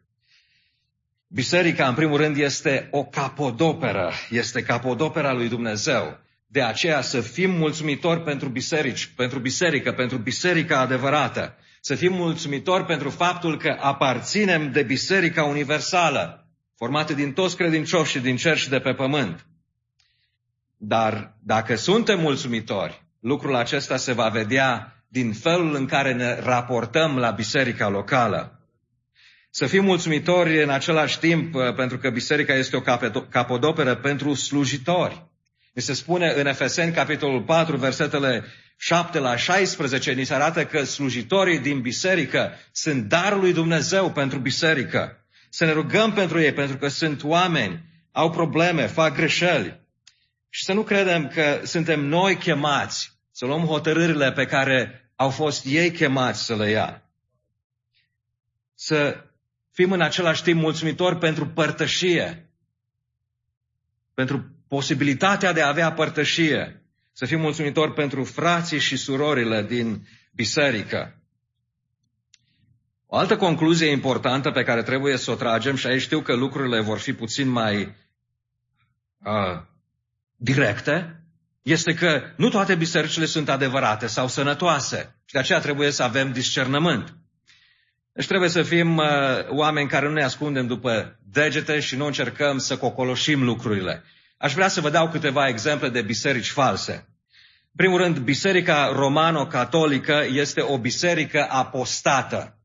Biserica, 1.27 1.87
în 1.87 1.93
primul 1.93 2.17
rând, 2.17 2.37
este 2.37 2.87
o 2.91 3.03
capodoperă. 3.05 4.11
Este 4.29 4.63
capodopera 4.63 5.33
lui 5.33 5.49
Dumnezeu. 5.49 6.19
De 6.47 6.61
aceea 6.61 7.01
să 7.01 7.21
fim 7.21 7.51
mulțumitori 7.51 8.21
pentru 8.21 8.49
biserici, 8.49 9.05
pentru 9.05 9.39
biserică, 9.39 9.91
pentru 9.91 10.17
biserica 10.17 10.79
adevărată. 10.79 11.55
Să 11.81 11.95
fim 11.95 12.13
mulțumitori 12.13 12.85
pentru 12.85 13.09
faptul 13.09 13.57
că 13.57 13.77
aparținem 13.79 14.71
de 14.71 14.83
biserica 14.83 15.43
universală, 15.43 16.47
formată 16.75 17.13
din 17.13 17.33
toți 17.33 17.55
credincioși 17.55 18.19
din 18.19 18.35
cer 18.35 18.57
și 18.57 18.69
de 18.69 18.79
pe 18.79 18.93
pământ. 18.93 19.45
Dar 20.87 21.35
dacă 21.43 21.75
suntem 21.75 22.19
mulțumitori, 22.19 23.05
lucrul 23.19 23.55
acesta 23.55 23.97
se 23.97 24.13
va 24.13 24.29
vedea 24.29 25.03
din 25.07 25.33
felul 25.33 25.75
în 25.75 25.85
care 25.85 26.13
ne 26.13 26.39
raportăm 26.39 27.17
la 27.17 27.31
biserica 27.31 27.89
locală. 27.89 28.59
Să 29.49 29.65
fim 29.65 29.83
mulțumitori 29.83 30.63
în 30.63 30.69
același 30.69 31.19
timp, 31.19 31.55
uh, 31.55 31.73
pentru 31.75 31.97
că 31.97 32.09
biserica 32.09 32.53
este 32.53 32.75
o 32.75 32.81
capodoperă 33.29 33.95
pentru 33.95 34.33
slujitori. 34.33 35.25
Mi 35.73 35.81
se 35.81 35.93
spune 35.93 36.33
în 36.35 36.45
Efeseni, 36.45 36.93
capitolul 36.93 37.41
4, 37.41 37.77
versetele 37.77 38.45
7 38.77 39.19
la 39.19 39.35
16, 39.35 40.11
ni 40.11 40.23
se 40.23 40.33
arată 40.33 40.65
că 40.65 40.83
slujitorii 40.83 41.59
din 41.59 41.81
biserică 41.81 42.51
sunt 42.71 43.03
darul 43.03 43.39
lui 43.39 43.53
Dumnezeu 43.53 44.11
pentru 44.11 44.39
biserică. 44.39 45.25
Să 45.49 45.65
ne 45.65 45.71
rugăm 45.71 46.13
pentru 46.13 46.39
ei, 46.39 46.53
pentru 46.53 46.77
că 46.77 46.87
sunt 46.87 47.23
oameni, 47.23 47.83
au 48.11 48.29
probleme, 48.29 48.87
fac 48.87 49.15
greșeli. 49.15 49.84
Și 50.49 50.63
să 50.63 50.73
nu 50.73 50.83
credem 50.83 51.27
că 51.27 51.61
suntem 51.63 52.05
noi 52.05 52.37
chemați 52.37 53.11
să 53.31 53.45
luăm 53.45 53.65
hotărârile 53.65 54.31
pe 54.31 54.45
care 54.45 55.11
au 55.15 55.29
fost 55.29 55.65
ei 55.65 55.91
chemați 55.91 56.43
să 56.45 56.55
le 56.55 56.69
ia. 56.69 57.03
Să 58.73 59.23
fim 59.71 59.91
în 59.91 60.01
același 60.01 60.43
timp 60.43 60.61
mulțumitori 60.61 61.17
pentru 61.17 61.47
părtășie, 61.47 62.49
pentru 64.13 64.45
posibilitatea 64.67 65.53
de 65.53 65.61
a 65.61 65.67
avea 65.67 65.93
părtășie, 65.93 66.85
să 67.11 67.25
fim 67.25 67.39
mulțumitori 67.39 67.93
pentru 67.93 68.23
frații 68.23 68.79
și 68.79 68.97
surorile 68.97 69.63
din 69.63 70.07
biserică. 70.31 71.19
O 73.05 73.17
altă 73.17 73.37
concluzie 73.37 73.87
importantă 73.89 74.51
pe 74.51 74.63
care 74.63 74.83
trebuie 74.83 75.17
să 75.17 75.31
o 75.31 75.35
tragem, 75.35 75.75
și 75.75 75.87
aici 75.87 76.01
știu 76.01 76.21
că 76.21 76.33
lucrurile 76.33 76.79
vor 76.81 76.97
fi 76.97 77.13
puțin 77.13 77.47
mai 77.47 77.95
uh, 79.17 79.61
directe, 80.35 81.19
este 81.61 81.93
că 81.93 82.21
nu 82.35 82.49
toate 82.49 82.75
bisericile 82.75 83.25
sunt 83.25 83.49
adevărate 83.49 84.07
sau 84.07 84.27
sănătoase 84.27 85.15
și 85.25 85.33
de 85.33 85.39
aceea 85.39 85.59
trebuie 85.59 85.91
să 85.91 86.03
avem 86.03 86.31
discernământ. 86.31 87.15
Deci 88.13 88.27
trebuie 88.27 88.49
să 88.49 88.63
fim 88.63 88.97
uh, 88.97 89.05
oameni 89.49 89.89
care 89.89 90.07
nu 90.07 90.13
ne 90.13 90.23
ascundem 90.23 90.67
după 90.67 91.19
degete 91.23 91.79
și 91.79 91.95
nu 91.95 92.05
încercăm 92.05 92.57
să 92.57 92.77
cocoloșim 92.77 93.43
lucrurile. 93.43 94.03
Aș 94.37 94.53
vrea 94.53 94.67
să 94.67 94.81
vă 94.81 94.89
dau 94.89 95.09
câteva 95.09 95.47
exemple 95.47 95.89
de 95.89 96.01
biserici 96.01 96.49
false. 96.49 96.93
În 97.77 97.83
primul 97.83 97.97
rând, 98.01 98.17
Biserica 98.17 98.91
Romano-Catolică 98.93 100.25
este 100.31 100.61
o 100.61 100.77
biserică 100.77 101.47
apostată. 101.49 102.57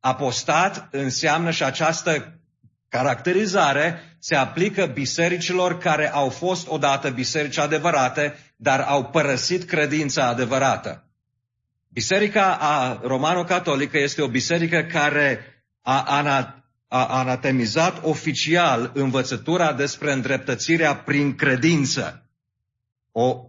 Apostat 0.00 0.88
înseamnă 0.90 1.50
și 1.50 1.64
această 1.64 2.40
caracterizare 2.94 4.16
se 4.18 4.34
aplică 4.34 4.86
bisericilor 4.86 5.78
care 5.78 6.12
au 6.12 6.28
fost 6.28 6.68
odată 6.68 7.10
biserici 7.10 7.58
adevărate, 7.58 8.38
dar 8.56 8.80
au 8.80 9.04
părăsit 9.04 9.64
credința 9.64 10.26
adevărată. 10.26 11.04
Biserica 11.88 12.56
a 12.60 13.00
romano-catolică 13.02 13.98
este 13.98 14.22
o 14.22 14.28
biserică 14.28 14.82
care 14.82 15.40
a, 15.82 16.02
a, 16.02 16.64
a 16.88 17.18
anatemizat 17.18 18.04
oficial 18.04 18.90
învățătura 18.94 19.72
despre 19.72 20.12
îndreptățirea 20.12 20.96
prin 20.96 21.34
credință. 21.34 22.30
O 23.12 23.44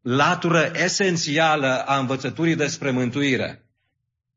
latură 0.00 0.70
esențială 0.74 1.84
a 1.86 1.98
învățăturii 1.98 2.56
despre 2.56 2.90
mântuire. 2.90 3.66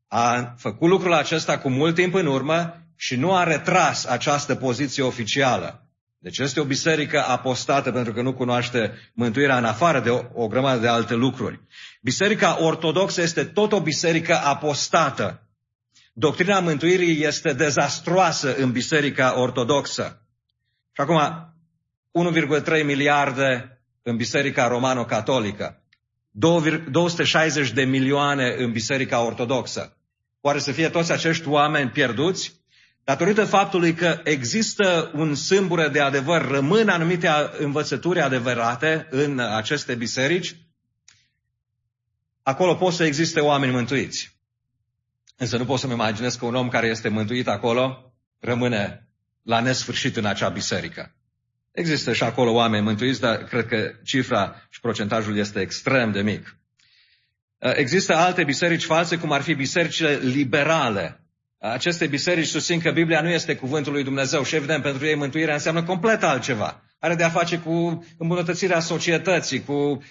A 0.08 0.54
făcut 0.58 0.88
lucrul 0.88 1.12
acesta 1.12 1.58
cu 1.58 1.68
mult 1.68 1.94
timp 1.94 2.14
în 2.14 2.26
urmă 2.26 2.85
și 2.96 3.16
nu 3.16 3.34
a 3.34 3.44
retras 3.44 4.04
această 4.04 4.54
poziție 4.54 5.02
oficială. 5.02 5.86
Deci 6.18 6.38
este 6.38 6.60
o 6.60 6.64
biserică 6.64 7.24
apostată 7.26 7.92
pentru 7.92 8.12
că 8.12 8.22
nu 8.22 8.34
cunoaște 8.34 8.92
mântuirea 9.14 9.58
în 9.58 9.64
afară 9.64 10.00
de 10.00 10.10
o, 10.10 10.22
o 10.32 10.46
grămadă 10.46 10.80
de 10.80 10.88
alte 10.88 11.14
lucruri. 11.14 11.60
Biserica 12.02 12.62
ortodoxă 12.62 13.20
este 13.22 13.44
tot 13.44 13.72
o 13.72 13.80
biserică 13.80 14.36
apostată. 14.36 15.46
Doctrina 16.12 16.60
mântuirii 16.60 17.24
este 17.24 17.52
dezastroasă 17.52 18.54
în 18.56 18.72
biserica 18.72 19.38
ortodoxă. 19.40 20.22
Și 20.92 21.00
acum 21.00 21.20
1,3 22.78 22.84
miliarde 22.84 23.80
în 24.02 24.16
biserica 24.16 24.68
romano-catolică. 24.68 25.82
260 26.30 27.70
de 27.70 27.84
milioane 27.84 28.54
în 28.58 28.72
biserica 28.72 29.20
ortodoxă. 29.24 29.96
Oare 30.40 30.58
să 30.58 30.72
fie 30.72 30.88
toți 30.88 31.12
acești 31.12 31.48
oameni 31.48 31.90
pierduți? 31.90 32.55
Datorită 33.06 33.44
faptului 33.44 33.94
că 33.94 34.20
există 34.24 35.10
un 35.14 35.34
sâmbure 35.34 35.88
de 35.88 36.00
adevăr, 36.00 36.48
rămân 36.48 36.88
anumite 36.88 37.28
învățături 37.58 38.20
adevărate 38.20 39.06
în 39.10 39.38
aceste 39.38 39.94
biserici, 39.94 40.56
acolo 42.42 42.74
pot 42.74 42.92
să 42.92 43.04
existe 43.04 43.40
oameni 43.40 43.72
mântuiți. 43.72 44.38
Însă 45.36 45.56
nu 45.56 45.64
pot 45.64 45.78
să-mi 45.78 45.92
imaginez 45.92 46.34
că 46.34 46.44
un 46.44 46.54
om 46.54 46.68
care 46.68 46.86
este 46.86 47.08
mântuit 47.08 47.48
acolo 47.48 48.14
rămâne 48.38 49.08
la 49.42 49.60
nesfârșit 49.60 50.16
în 50.16 50.24
acea 50.24 50.48
biserică. 50.48 51.14
Există 51.70 52.12
și 52.12 52.22
acolo 52.22 52.52
oameni 52.52 52.84
mântuiți, 52.84 53.20
dar 53.20 53.44
cred 53.44 53.66
că 53.66 53.92
cifra 54.04 54.66
și 54.68 54.80
procentajul 54.80 55.36
este 55.36 55.60
extrem 55.60 56.12
de 56.12 56.22
mic. 56.22 56.56
Există 57.58 58.14
alte 58.14 58.44
biserici 58.44 58.84
false, 58.84 59.18
cum 59.18 59.32
ar 59.32 59.42
fi 59.42 59.54
bisericile 59.54 60.16
liberale, 60.16 61.25
aceste 61.58 62.06
biserici 62.06 62.46
susțin 62.46 62.80
că 62.80 62.90
Biblia 62.90 63.20
nu 63.20 63.28
este 63.28 63.56
cuvântul 63.56 63.92
lui 63.92 64.04
Dumnezeu 64.04 64.42
și 64.42 64.54
evident 64.54 64.82
pentru 64.82 65.06
ei 65.06 65.14
mântuirea 65.14 65.54
înseamnă 65.54 65.82
complet 65.82 66.22
altceva. 66.22 66.82
Are 66.98 67.14
de 67.14 67.24
a 67.24 67.28
face 67.28 67.58
cu 67.58 68.06
îmbunătățirea 68.18 68.80
societății, 68.80 69.64
cu 69.64 70.02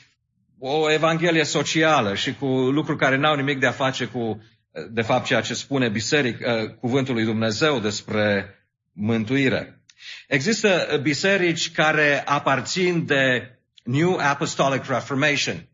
o 0.60 0.92
evanghelie 0.92 1.44
socială 1.44 2.16
și 2.16 2.34
cu 2.34 2.46
lucruri 2.46 3.00
care 3.00 3.18
n-au 3.18 3.36
nimic 3.36 3.60
de 3.60 3.68
a 3.68 3.72
face 3.72 4.06
cu, 4.06 4.44
de 4.90 5.02
fapt, 5.02 5.26
ceea 5.26 5.42
ce 5.42 5.54
spune 5.54 5.90
biseric, 5.90 6.40
uh, 6.40 6.70
cuvântul 6.80 7.14
lui 7.14 7.24
Dumnezeu 7.24 7.80
despre 7.80 8.56
mântuire. 8.92 9.84
Există 10.28 11.00
biserici 11.02 11.72
care 11.72 12.24
aparțin 12.26 13.06
de 13.06 13.50
New 13.84 14.18
Apostolic 14.18 14.86
Reformation, 14.86 15.70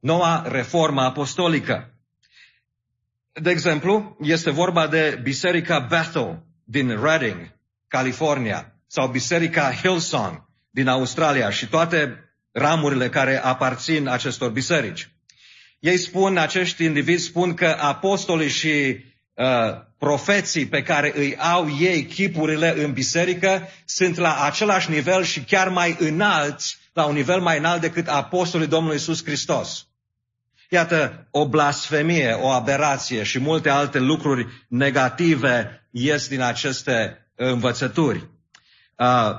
noua 0.00 0.44
reformă 0.48 1.00
apostolică. 1.00 1.94
De 3.32 3.50
exemplu, 3.50 4.16
este 4.20 4.50
vorba 4.50 4.86
de 4.86 5.20
Biserica 5.22 5.78
Bethel 5.78 6.42
din 6.64 7.02
Redding, 7.02 7.58
California, 7.88 8.72
sau 8.86 9.08
Biserica 9.08 9.72
Hillsong 9.72 10.48
din 10.70 10.88
Australia 10.88 11.50
și 11.50 11.68
toate 11.68 12.30
ramurile 12.52 13.08
care 13.08 13.36
aparțin 13.42 14.08
acestor 14.08 14.50
biserici. 14.50 15.10
Ei 15.78 15.96
spun, 15.96 16.36
acești 16.36 16.84
indivizi 16.84 17.24
spun 17.24 17.54
că 17.54 17.76
apostolii 17.78 18.48
și 18.48 19.04
uh, 19.34 19.44
profeții 19.98 20.66
pe 20.66 20.82
care 20.82 21.12
îi 21.16 21.36
au 21.36 21.76
ei 21.80 22.04
chipurile 22.04 22.84
în 22.84 22.92
biserică 22.92 23.68
sunt 23.84 24.16
la 24.16 24.44
același 24.44 24.90
nivel 24.90 25.22
și 25.24 25.40
chiar 25.40 25.68
mai 25.68 25.96
înalți, 25.98 26.78
la 26.92 27.04
un 27.04 27.14
nivel 27.14 27.40
mai 27.40 27.58
înalt 27.58 27.80
decât 27.80 28.08
apostolii 28.08 28.66
Domnului 28.66 28.96
Isus 28.96 29.24
Hristos. 29.24 29.89
Iată, 30.72 31.26
o 31.30 31.48
blasfemie, 31.48 32.32
o 32.32 32.48
aberație 32.48 33.22
și 33.22 33.38
multe 33.38 33.68
alte 33.68 33.98
lucruri 33.98 34.66
negative 34.68 35.88
ies 35.90 36.28
din 36.28 36.40
aceste 36.40 37.26
învățături. 37.34 38.28
Uh, 38.96 39.30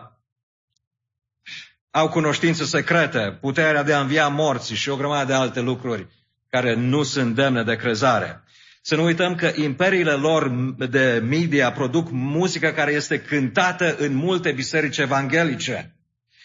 au 1.91 2.09
cunoștință 2.09 2.63
secrete, 2.63 3.37
puterea 3.41 3.83
de 3.83 3.93
a 3.93 3.99
învia 3.99 4.27
morții 4.27 4.75
și 4.75 4.89
o 4.89 4.95
grămadă 4.95 5.25
de 5.25 5.33
alte 5.33 5.59
lucruri 5.59 6.07
care 6.49 6.73
nu 6.75 7.03
sunt 7.03 7.35
demne 7.35 7.63
de 7.63 7.75
crezare. 7.75 8.43
Să 8.81 8.95
nu 8.95 9.03
uităm 9.03 9.35
că 9.35 9.51
imperiile 9.55 10.11
lor 10.11 10.51
de 10.89 11.23
media 11.29 11.71
produc 11.71 12.09
muzică 12.11 12.71
care 12.71 12.91
este 12.91 13.21
cântată 13.21 13.95
în 13.95 14.13
multe 14.13 14.51
biserici 14.51 14.97
evanghelice. 14.97 15.95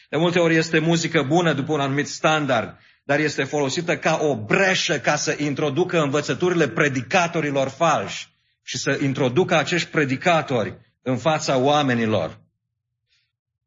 De 0.08 0.16
multe 0.16 0.38
ori 0.38 0.56
este 0.56 0.78
muzică 0.78 1.22
bună 1.22 1.52
după 1.52 1.72
un 1.72 1.80
anumit 1.80 2.08
standard, 2.08 2.78
dar 3.06 3.18
este 3.18 3.44
folosită 3.44 3.98
ca 3.98 4.18
o 4.22 4.36
breșă 4.36 4.98
ca 4.98 5.16
să 5.16 5.34
introducă 5.38 6.00
învățăturile 6.00 6.68
predicatorilor 6.68 7.68
falși 7.68 8.28
și 8.62 8.78
să 8.78 8.98
introducă 9.02 9.56
acești 9.56 9.90
predicatori 9.90 10.76
în 11.02 11.16
fața 11.16 11.56
oamenilor. 11.56 12.40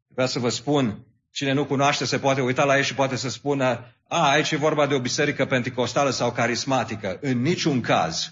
Vreau 0.08 0.28
să 0.28 0.38
vă 0.38 0.48
spun, 0.48 1.06
cine 1.30 1.52
nu 1.52 1.66
cunoaște 1.66 2.04
se 2.04 2.18
poate 2.18 2.40
uita 2.40 2.64
la 2.64 2.76
ei 2.76 2.82
și 2.84 2.94
poate 2.94 3.16
să 3.16 3.28
spună, 3.28 3.94
a, 4.08 4.30
aici 4.30 4.50
e 4.50 4.56
vorba 4.56 4.86
de 4.86 4.94
o 4.94 5.00
biserică 5.00 5.46
pentecostală 5.46 6.10
sau 6.10 6.32
carismatică. 6.32 7.18
În 7.20 7.40
niciun 7.40 7.80
caz. 7.80 8.30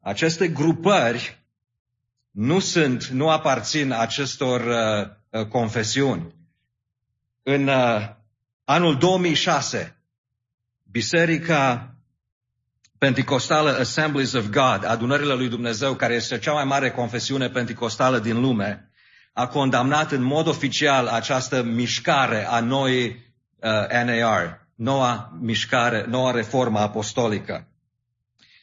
Aceste 0.00 0.48
grupări 0.48 1.44
nu 2.30 2.58
sunt, 2.58 3.06
nu 3.06 3.30
aparțin 3.30 3.92
acestor 3.92 4.60
uh, 4.60 5.40
uh 5.40 5.46
confesiuni. 5.46 6.34
În 7.42 7.66
uh, 7.66 8.16
Anul 8.70 8.98
2006, 8.98 9.96
Biserica 10.90 11.94
Pentecostală 12.98 13.78
Assemblies 13.78 14.32
of 14.32 14.48
God, 14.48 14.84
adunările 14.84 15.34
lui 15.34 15.48
Dumnezeu, 15.48 15.94
care 15.94 16.14
este 16.14 16.38
cea 16.38 16.52
mai 16.52 16.64
mare 16.64 16.90
confesiune 16.90 17.48
pentecostală 17.48 18.18
din 18.18 18.40
lume, 18.40 18.90
a 19.32 19.46
condamnat 19.46 20.12
în 20.12 20.22
mod 20.22 20.46
oficial 20.46 21.06
această 21.06 21.62
mișcare 21.62 22.46
a 22.48 22.60
noii 22.60 23.06
uh, 23.06 24.04
NAR, 24.04 24.68
noua 24.74 25.38
mișcare, 25.40 26.04
noua 26.08 26.30
reformă 26.30 26.78
apostolică. 26.78 27.68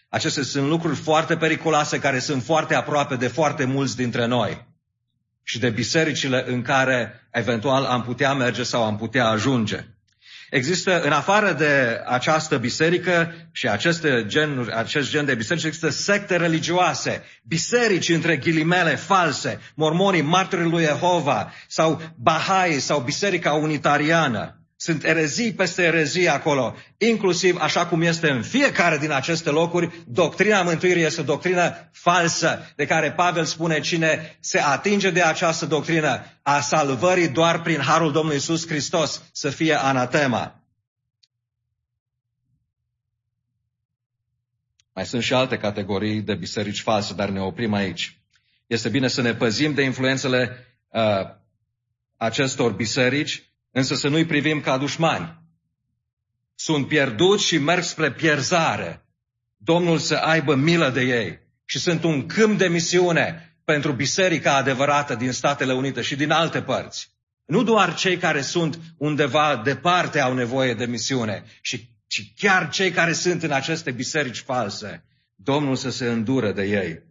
Acestea 0.09 0.43
sunt 0.43 0.67
lucruri 0.67 0.95
foarte 0.95 1.37
periculoase 1.37 1.99
care 1.99 2.19
sunt 2.19 2.43
foarte 2.43 2.75
aproape 2.75 3.15
de 3.15 3.27
foarte 3.27 3.63
mulți 3.63 3.95
dintre 3.95 4.25
noi 4.25 4.65
și 5.43 5.59
de 5.59 5.69
bisericile 5.69 6.43
în 6.47 6.61
care 6.61 7.27
eventual 7.31 7.83
am 7.85 8.03
putea 8.03 8.33
merge 8.33 8.63
sau 8.63 8.83
am 8.83 8.97
putea 8.97 9.27
ajunge. 9.27 9.85
Există, 10.49 11.01
în 11.01 11.11
afară 11.11 11.51
de 11.51 12.01
această 12.05 12.57
biserică 12.57 13.33
și 13.51 13.67
aceste 13.67 14.23
genuri, 14.27 14.71
acest 14.71 15.09
gen 15.09 15.25
de 15.25 15.35
biserici, 15.35 15.63
există 15.63 15.89
secte 15.89 16.35
religioase, 16.35 17.23
biserici 17.43 18.09
între 18.09 18.37
ghilimele 18.37 18.95
false, 18.95 19.59
mormonii, 19.75 20.21
martirii 20.21 20.69
lui 20.69 20.83
Jehova 20.83 21.51
sau 21.67 22.01
Bahai 22.17 22.71
sau 22.71 22.99
Biserica 22.99 23.53
Unitariană. 23.53 24.64
Sunt 24.85 25.03
erezii 25.03 25.53
peste 25.53 25.83
erezii 25.83 26.27
acolo, 26.27 26.75
inclusiv 26.97 27.57
așa 27.59 27.85
cum 27.85 28.01
este 28.01 28.29
în 28.29 28.41
fiecare 28.41 28.97
din 28.97 29.11
aceste 29.11 29.49
locuri, 29.49 30.03
doctrina 30.07 30.61
mântuirii 30.61 31.03
este 31.03 31.21
o 31.21 31.23
doctrină 31.23 31.89
falsă, 31.91 32.73
de 32.75 32.85
care 32.85 33.11
Pavel 33.11 33.45
spune 33.45 33.79
cine 33.79 34.37
se 34.39 34.59
atinge 34.59 35.11
de 35.11 35.21
această 35.21 35.65
doctrină 35.65 36.25
a 36.41 36.59
salvării 36.59 37.27
doar 37.27 37.61
prin 37.61 37.79
harul 37.79 38.11
Domnului 38.11 38.37
Isus 38.37 38.67
Hristos 38.67 39.21
să 39.31 39.49
fie 39.49 39.73
anatema. 39.73 40.63
Mai 44.93 45.05
sunt 45.05 45.23
și 45.23 45.33
alte 45.33 45.57
categorii 45.57 46.21
de 46.21 46.35
biserici 46.35 46.81
false, 46.81 47.13
dar 47.13 47.29
ne 47.29 47.41
oprim 47.41 47.73
aici. 47.73 48.19
Este 48.67 48.89
bine 48.89 49.07
să 49.07 49.21
ne 49.21 49.33
păzim 49.33 49.73
de 49.73 49.81
influențele 49.81 50.67
uh, 50.89 51.01
acestor 52.17 52.71
biserici, 52.71 53.49
însă 53.77 53.95
să 53.95 54.07
nu-i 54.07 54.25
privim 54.25 54.61
ca 54.61 54.77
dușmani. 54.77 55.41
Sunt 56.55 56.87
pierduți 56.87 57.45
și 57.45 57.57
merg 57.57 57.83
spre 57.83 58.11
pierzare. 58.11 59.05
Domnul 59.57 59.97
să 59.97 60.15
aibă 60.15 60.55
milă 60.55 60.89
de 60.89 61.01
ei 61.01 61.39
și 61.65 61.79
sunt 61.79 62.03
un 62.03 62.25
câmp 62.25 62.57
de 62.57 62.67
misiune 62.67 63.57
pentru 63.63 63.91
biserica 63.91 64.55
adevărată 64.55 65.15
din 65.15 65.31
Statele 65.31 65.73
Unite 65.73 66.01
și 66.01 66.15
din 66.15 66.31
alte 66.31 66.61
părți. 66.61 67.13
Nu 67.45 67.63
doar 67.63 67.95
cei 67.95 68.17
care 68.17 68.41
sunt 68.41 68.79
undeva 68.97 69.61
departe 69.63 70.19
au 70.19 70.33
nevoie 70.33 70.73
de 70.73 70.85
misiune, 70.85 71.43
ci 72.07 72.33
chiar 72.35 72.69
cei 72.69 72.91
care 72.91 73.13
sunt 73.13 73.43
în 73.43 73.51
aceste 73.51 73.91
biserici 73.91 74.39
false. 74.39 75.05
Domnul 75.35 75.75
să 75.75 75.89
se 75.89 76.05
îndură 76.05 76.51
de 76.51 76.63
ei. 76.63 77.03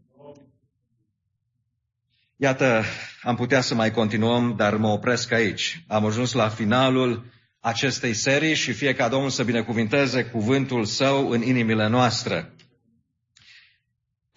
Iată, 2.36 2.84
am 3.22 3.36
putea 3.36 3.60
să 3.60 3.74
mai 3.74 3.90
continuăm, 3.90 4.54
dar 4.56 4.76
mă 4.76 4.88
opresc 4.88 5.32
aici. 5.32 5.84
Am 5.88 6.06
ajuns 6.06 6.32
la 6.32 6.48
finalul 6.48 7.32
acestei 7.60 8.14
serii 8.14 8.54
și 8.54 8.72
fie 8.72 8.94
ca 8.94 9.08
Domnul 9.08 9.30
să 9.30 9.42
binecuvinteze 9.42 10.24
cuvântul 10.24 10.84
său 10.84 11.30
în 11.30 11.42
inimile 11.42 11.88
noastre. 11.88 12.54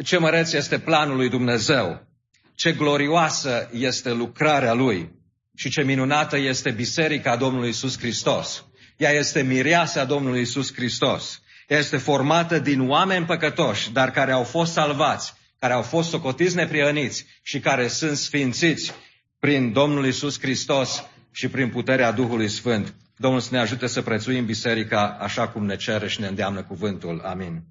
Ce 0.03 0.17
măreț 0.17 0.51
este 0.51 0.79
planul 0.79 1.15
lui 1.15 1.29
Dumnezeu, 1.29 2.07
ce 2.55 2.73
glorioasă 2.73 3.69
este 3.71 4.11
lucrarea 4.11 4.73
lui 4.73 5.11
și 5.55 5.69
ce 5.69 5.83
minunată 5.83 6.37
este 6.37 6.71
Biserica 6.71 7.35
Domnului 7.35 7.69
Isus 7.69 7.97
Hristos. 7.97 8.65
Ea 8.97 9.11
este 9.11 9.41
mireasa 9.41 10.05
Domnului 10.05 10.41
Isus 10.41 10.73
Hristos. 10.73 11.41
Ea 11.67 11.77
este 11.77 11.97
formată 11.97 12.59
din 12.59 12.89
oameni 12.89 13.25
păcătoși, 13.25 13.91
dar 13.91 14.11
care 14.11 14.31
au 14.31 14.43
fost 14.43 14.71
salvați, 14.71 15.33
care 15.59 15.73
au 15.73 15.81
fost 15.81 16.09
socotiți 16.09 16.55
neprioniți 16.55 17.25
și 17.41 17.59
care 17.59 17.87
sunt 17.87 18.17
sfințiți 18.17 18.93
prin 19.39 19.71
Domnul 19.73 20.05
Isus 20.05 20.39
Hristos 20.39 21.03
și 21.31 21.47
prin 21.47 21.69
puterea 21.69 22.11
Duhului 22.11 22.49
Sfânt. 22.49 22.95
Domnul 23.17 23.39
să 23.39 23.49
ne 23.51 23.59
ajute 23.59 23.87
să 23.87 24.01
prețuim 24.01 24.45
biserica 24.45 25.17
așa 25.19 25.47
cum 25.47 25.65
ne 25.65 25.75
cere 25.75 26.07
și 26.07 26.21
ne 26.21 26.27
îndeamnă 26.27 26.63
cuvântul. 26.63 27.21
Amin. 27.25 27.63